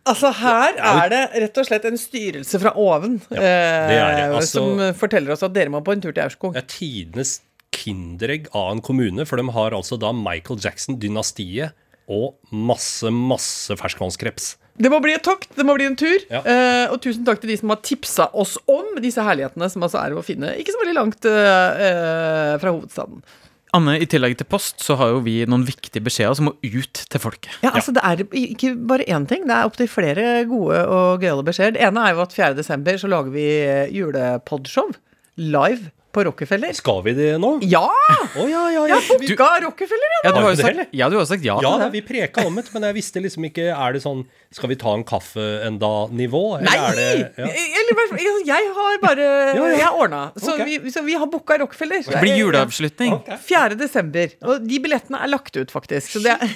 altså 0.03 0.31
Her 0.35 0.79
er 0.81 1.11
det 1.13 1.21
rett 1.43 1.59
og 1.61 1.67
slett 1.69 1.85
en 1.87 1.99
styrelse 2.01 2.59
fra 2.59 2.73
oven 2.75 3.19
ja, 3.29 3.37
det 3.37 3.41
det. 3.41 3.99
Eh, 3.99 4.35
altså, 4.35 4.59
som 4.59 4.81
forteller 4.99 5.35
oss 5.35 5.45
at 5.47 5.55
dere 5.55 5.71
må 5.71 5.83
på 5.85 5.95
en 5.95 6.03
tur 6.03 6.11
til 6.11 6.25
Aurskog. 6.25 6.57
Ja, 6.57 6.65
tidenes 6.67 7.37
kinderegg 7.77 8.49
av 8.55 8.71
en 8.73 8.81
kommune, 8.83 9.25
for 9.27 9.39
de 9.39 9.45
har 9.53 9.75
altså 9.75 9.99
da 10.01 10.11
Michael 10.15 10.59
Jackson-dynastiet 10.63 11.75
og 12.07 12.37
masse, 12.51 13.11
masse 13.11 13.75
ferskvannskreps. 13.79 14.55
Det 14.77 14.91
må 14.93 14.99
bli 15.01 15.15
et 15.17 15.25
tokt, 15.25 15.49
det 15.57 15.65
må 15.65 15.73
bli 15.77 15.87
en 15.89 15.97
tur. 15.97 16.21
Ja. 16.29 16.43
Eh, 16.45 16.85
og 16.93 17.01
tusen 17.01 17.25
takk 17.25 17.41
til 17.41 17.51
de 17.51 17.57
som 17.57 17.73
har 17.73 17.81
tipsa 17.85 18.29
oss 18.37 18.55
om 18.69 18.99
disse 19.01 19.23
herlighetene, 19.25 19.69
som 19.73 19.85
altså 19.85 20.03
er 20.03 20.13
å 20.13 20.23
finne 20.25 20.53
ikke 20.61 20.75
så 20.75 20.83
veldig 20.83 20.95
langt 20.99 21.27
eh, 21.27 21.83
eh, 21.87 22.53
fra 22.61 22.73
hovedstaden. 22.75 23.25
Anne, 23.75 23.97
i 23.99 24.07
tillegg 24.07 24.37
til 24.39 24.47
post, 24.47 24.79
så 24.85 24.95
har 24.99 25.11
jo 25.11 25.23
vi 25.25 25.41
noen 25.49 25.65
viktige 25.67 26.05
beskjeder 26.05 26.37
som 26.37 26.47
må 26.49 26.53
ut 26.63 27.01
til 27.11 27.21
folket. 27.21 27.49
Ja, 27.65 27.73
altså 27.73 27.91
Det 27.95 28.03
er 28.05 28.23
ikke 28.39 28.71
bare 28.89 29.05
én 29.11 29.27
ting, 29.27 29.43
det 29.49 29.57
er 29.57 29.67
opptil 29.67 29.89
flere 29.91 30.45
gode 30.47 30.79
og 30.85 31.25
gøyale 31.25 31.43
beskjeder. 31.47 31.75
Det 31.75 31.83
ene 31.89 32.05
er 32.05 32.15
jo 32.15 32.23
at 32.23 32.37
4. 32.37 32.53
desember 32.57 33.01
så 33.01 33.11
lager 33.11 33.33
vi 33.33 33.45
eh, 33.65 33.91
julepodshow 33.97 34.93
live 35.37 35.91
på 36.17 36.25
Rockefeller. 36.25 36.73
Skal 36.77 37.03
vi 37.05 37.13
det 37.17 37.29
nå? 37.41 37.51
Ja! 37.69 37.85
Oh, 38.37 38.47
ja, 38.49 38.63
ja, 38.73 38.85
Jeg 38.89 38.97
har 38.97 39.21
booka 39.21 39.49
Rockefeller, 39.67 40.13
jeg! 40.15 40.23
Ja, 40.25 40.31
du 40.33 40.39
Har 40.41 40.49
jo 40.49 40.59
sagt 40.59 40.95
ja, 40.97 41.09
du 41.13 41.17
har 41.19 41.27
sagt 41.29 41.45
ja, 41.45 41.57
Ja, 41.61 41.73
til 41.77 41.83
det. 41.85 41.89
vi 41.93 42.01
preka 42.07 42.45
om 42.47 42.57
det, 42.57 42.65
men 42.73 42.87
jeg 42.89 42.97
visste 42.97 43.21
liksom 43.23 43.45
ikke 43.49 43.67
Er 43.73 43.95
det 43.95 44.01
sånn 44.03 44.23
Skal 44.55 44.71
vi 44.71 44.77
ta 44.81 44.93
en 44.97 45.05
kaffe 45.07 45.45
en 45.67 45.77
da-nivå? 45.81 46.43
Nei! 46.65 46.75
Er 46.87 46.97
det, 46.97 47.07
ja. 47.37 47.51
Eller, 47.81 48.41
jeg 48.47 48.71
har 48.77 48.99
bare 49.03 49.27
ja. 49.27 49.67
Jeg 49.67 49.83
har 49.83 49.97
ordna. 49.99 50.21
Så, 50.37 50.55
okay. 50.55 50.77
vi, 50.83 50.91
så 50.93 51.03
vi 51.05 51.15
har 51.19 51.29
booka 51.29 51.57
Rockefeller. 51.61 52.01
Det 52.05 52.21
blir 52.21 52.37
juleavslutning. 52.39 53.17
4. 53.47 53.77
desember. 53.79 54.33
Og 54.47 54.65
de 54.65 54.79
billettene 54.83 55.19
er 55.23 55.31
lagt 55.31 55.57
ut, 55.57 55.71
faktisk. 55.73 56.15
Så 56.15 56.23
det 56.23 56.35
er, 56.35 56.53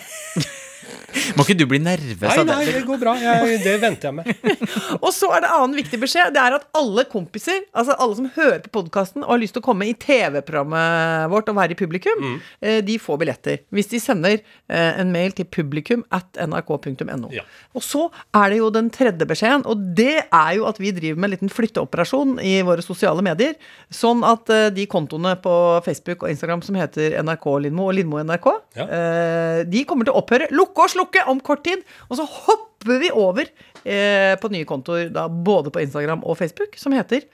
Må 1.35 1.43
ikke 1.45 1.57
du 1.59 1.65
bli 1.67 1.79
nervøs 1.83 2.23
av 2.31 2.45
det? 2.45 2.53
nei, 2.53 2.65
det? 2.67 2.73
det 2.77 2.83
går 2.87 2.99
bra. 3.01 3.13
Jeg, 3.19 3.57
det 3.65 3.73
venter 3.81 4.09
jeg 4.09 4.15
med. 4.15 4.59
og 5.05 5.09
så 5.15 5.29
er 5.35 5.43
det 5.43 5.49
annen 5.51 5.75
viktig 5.79 5.99
beskjed. 6.01 6.31
Det 6.35 6.39
er 6.43 6.55
at 6.59 6.67
alle 6.77 7.03
kompiser, 7.11 7.63
altså 7.75 7.95
alle 7.99 8.15
som 8.19 8.29
hører 8.35 8.61
på 8.63 8.71
podkasten 8.77 9.25
og 9.25 9.33
har 9.33 9.41
lyst 9.41 9.55
til 9.57 9.63
å 9.63 9.65
komme 9.65 9.87
i 9.89 9.95
TV-programmet 9.99 11.29
vårt 11.31 11.49
og 11.51 11.57
være 11.59 11.75
i 11.75 11.79
publikum, 11.79 12.19
Mm. 12.21 12.37
eh, 12.61 12.81
de 12.85 12.97
får 13.01 13.17
billetter. 13.21 13.59
Hvis 13.73 13.87
de 13.89 13.99
sender 14.03 14.37
eh, 14.69 14.99
en 15.01 15.11
mail 15.11 15.31
til 15.35 15.45
publikum 15.49 16.03
at 16.13 16.37
nrk.no. 16.37 17.29
Ja. 17.33 17.43
Og 17.75 17.81
så 17.85 18.05
er 18.35 18.51
det 18.53 18.59
jo 18.59 18.69
den 18.73 18.89
tredje 18.93 19.25
beskjeden, 19.27 19.63
og 19.65 19.81
det 19.97 20.25
er 20.27 20.51
jo 20.57 20.67
at 20.69 20.77
vi 20.81 20.91
driver 20.95 21.17
med 21.19 21.29
en 21.31 21.35
liten 21.35 21.51
flytteoperasjon 21.51 22.37
i 22.45 22.57
våre 22.67 22.83
sosiale 22.85 23.23
medier. 23.25 23.55
Sånn 23.93 24.23
at 24.27 24.49
eh, 24.53 24.67
de 24.75 24.85
kontoene 24.91 25.33
på 25.41 25.55
Facebook 25.85 26.23
og 26.27 26.33
Instagram 26.33 26.61
som 26.65 26.77
heter 26.79 27.17
NRK 27.23 27.47
Lindmo 27.65 27.89
og 27.89 27.95
Lindmo 27.97 28.21
NRK, 28.23 28.49
Ja. 28.77 28.85
eh, 28.87 29.63
de 29.71 29.83
kommer 29.89 30.05
til 30.07 30.13
å 30.15 30.21
opphøre. 30.21 30.51
Lukk 30.53 30.77
og 30.77 30.90
slukke 30.91 31.23
om 31.31 31.39
kort 31.43 31.63
tid. 31.67 31.83
Og 32.09 32.19
så 32.19 32.25
hopper 32.27 32.99
vi 33.01 33.11
over 33.13 33.45
eh, 33.83 34.33
på 34.41 34.51
nye 34.53 34.67
kontoer 34.69 35.09
da, 35.13 35.27
både 35.31 35.71
på 35.73 35.83
Instagram 35.83 36.23
og 36.25 36.37
Facebook, 36.39 36.77
som 36.79 36.95
heter 36.97 37.25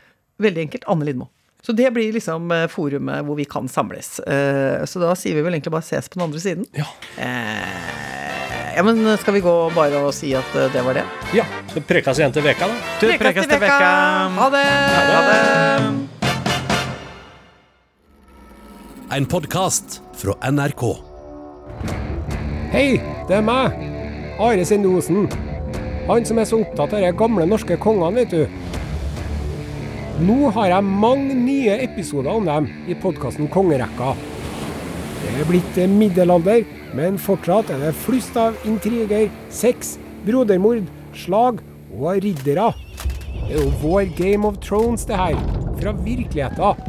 veldig 0.43 0.67
enkelt 0.67 0.87
Anne 0.91 1.07
Lindmo. 1.07 1.29
Så 1.65 1.73
det 1.75 1.89
blir 1.91 2.13
liksom 2.15 2.51
eh, 2.53 2.67
forumet 2.71 3.25
hvor 3.27 3.35
vi 3.39 3.45
kan 3.49 3.67
samles. 3.67 4.19
Eh, 4.19 4.85
så 4.87 5.01
da 5.03 5.15
sier 5.19 5.35
vi 5.35 5.43
vel 5.43 5.57
egentlig 5.57 5.73
bare 5.73 5.87
ses 5.87 6.07
på 6.07 6.19
den 6.19 6.27
andre 6.29 6.39
siden. 6.43 6.67
Ja. 6.77 6.85
Eh, 7.17 8.75
ja, 8.77 8.83
men 8.85 9.01
skal 9.17 9.33
vi 9.33 9.41
gå 9.41 9.55
bare 9.75 10.03
og 10.05 10.13
si 10.15 10.29
at 10.37 10.55
eh, 10.55 10.69
det 10.71 10.83
var 10.85 10.93
det? 10.99 11.05
ja. 11.35 11.47
Så 11.73 11.81
prekes 11.81 12.21
igjen 12.21 12.35
til 12.35 12.45
veka, 12.45 12.69
da. 12.69 12.77
Til 13.01 13.17
prekes 13.19 13.49
til 13.49 13.59
veka. 13.65 13.89
Ha 14.37 14.47
det! 14.53 14.63
Ha 15.09 15.19
det. 15.31 15.41
En 19.17 19.25
podkast 19.25 20.01
fra 20.19 20.35
NRK. 20.51 21.06
Hei, 22.67 22.97
det 23.29 23.37
er 23.37 23.43
meg. 23.47 23.75
Are 24.43 24.63
Sendosen. 24.67 25.29
Han 26.09 26.25
som 26.27 26.39
er 26.41 26.47
så 26.49 26.57
opptatt 26.59 26.97
av 26.97 26.99
de 26.99 27.11
gamle 27.15 27.45
norske 27.47 27.77
kongene, 27.79 28.25
vet 28.25 28.33
du. 28.33 28.41
Nå 30.27 30.49
har 30.51 30.73
jeg 30.73 30.83
mange 30.83 31.37
nye 31.37 31.77
episoder 31.85 32.27
om 32.33 32.43
dem 32.49 32.67
i 32.91 32.97
podkasten 32.99 33.47
Kongerekka. 33.53 34.09
Det 35.21 35.31
er 35.31 35.47
blitt 35.47 35.79
eh, 35.79 35.87
middelalder, 35.87 36.65
men 36.97 37.15
fortsatt 37.21 37.71
er 37.71 37.79
det 37.85 37.93
flust 38.01 38.35
av 38.35 38.57
intriger, 38.67 39.29
sex, 39.47 39.95
brodermord, 40.27 40.83
slag 41.15 41.61
og 41.95 42.19
riddere. 42.25 42.73
Det 43.45 43.53
er 43.53 43.61
jo 43.61 43.71
vår 43.79 44.11
Game 44.19 44.43
of 44.49 44.59
Thrones, 44.59 45.07
det 45.07 45.15
her. 45.15 45.39
Fra 45.79 45.95
virkeligheten. 45.95 46.83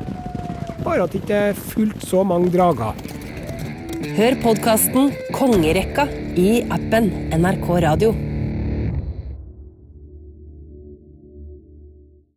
Bare 0.83 1.07
at 1.07 1.14
det 1.14 1.23
ikke 1.23 1.45
er 1.53 1.62
fullt 1.71 2.03
så 2.03 2.27
mange 2.27 2.51
drager. 2.51 2.99
Hør 4.18 4.35
podkasten 4.42 5.12
Kongerekka 5.31 6.09
i 6.35 6.64
appen 6.74 7.07
NRK 7.38 7.68
Radio. 7.85 8.16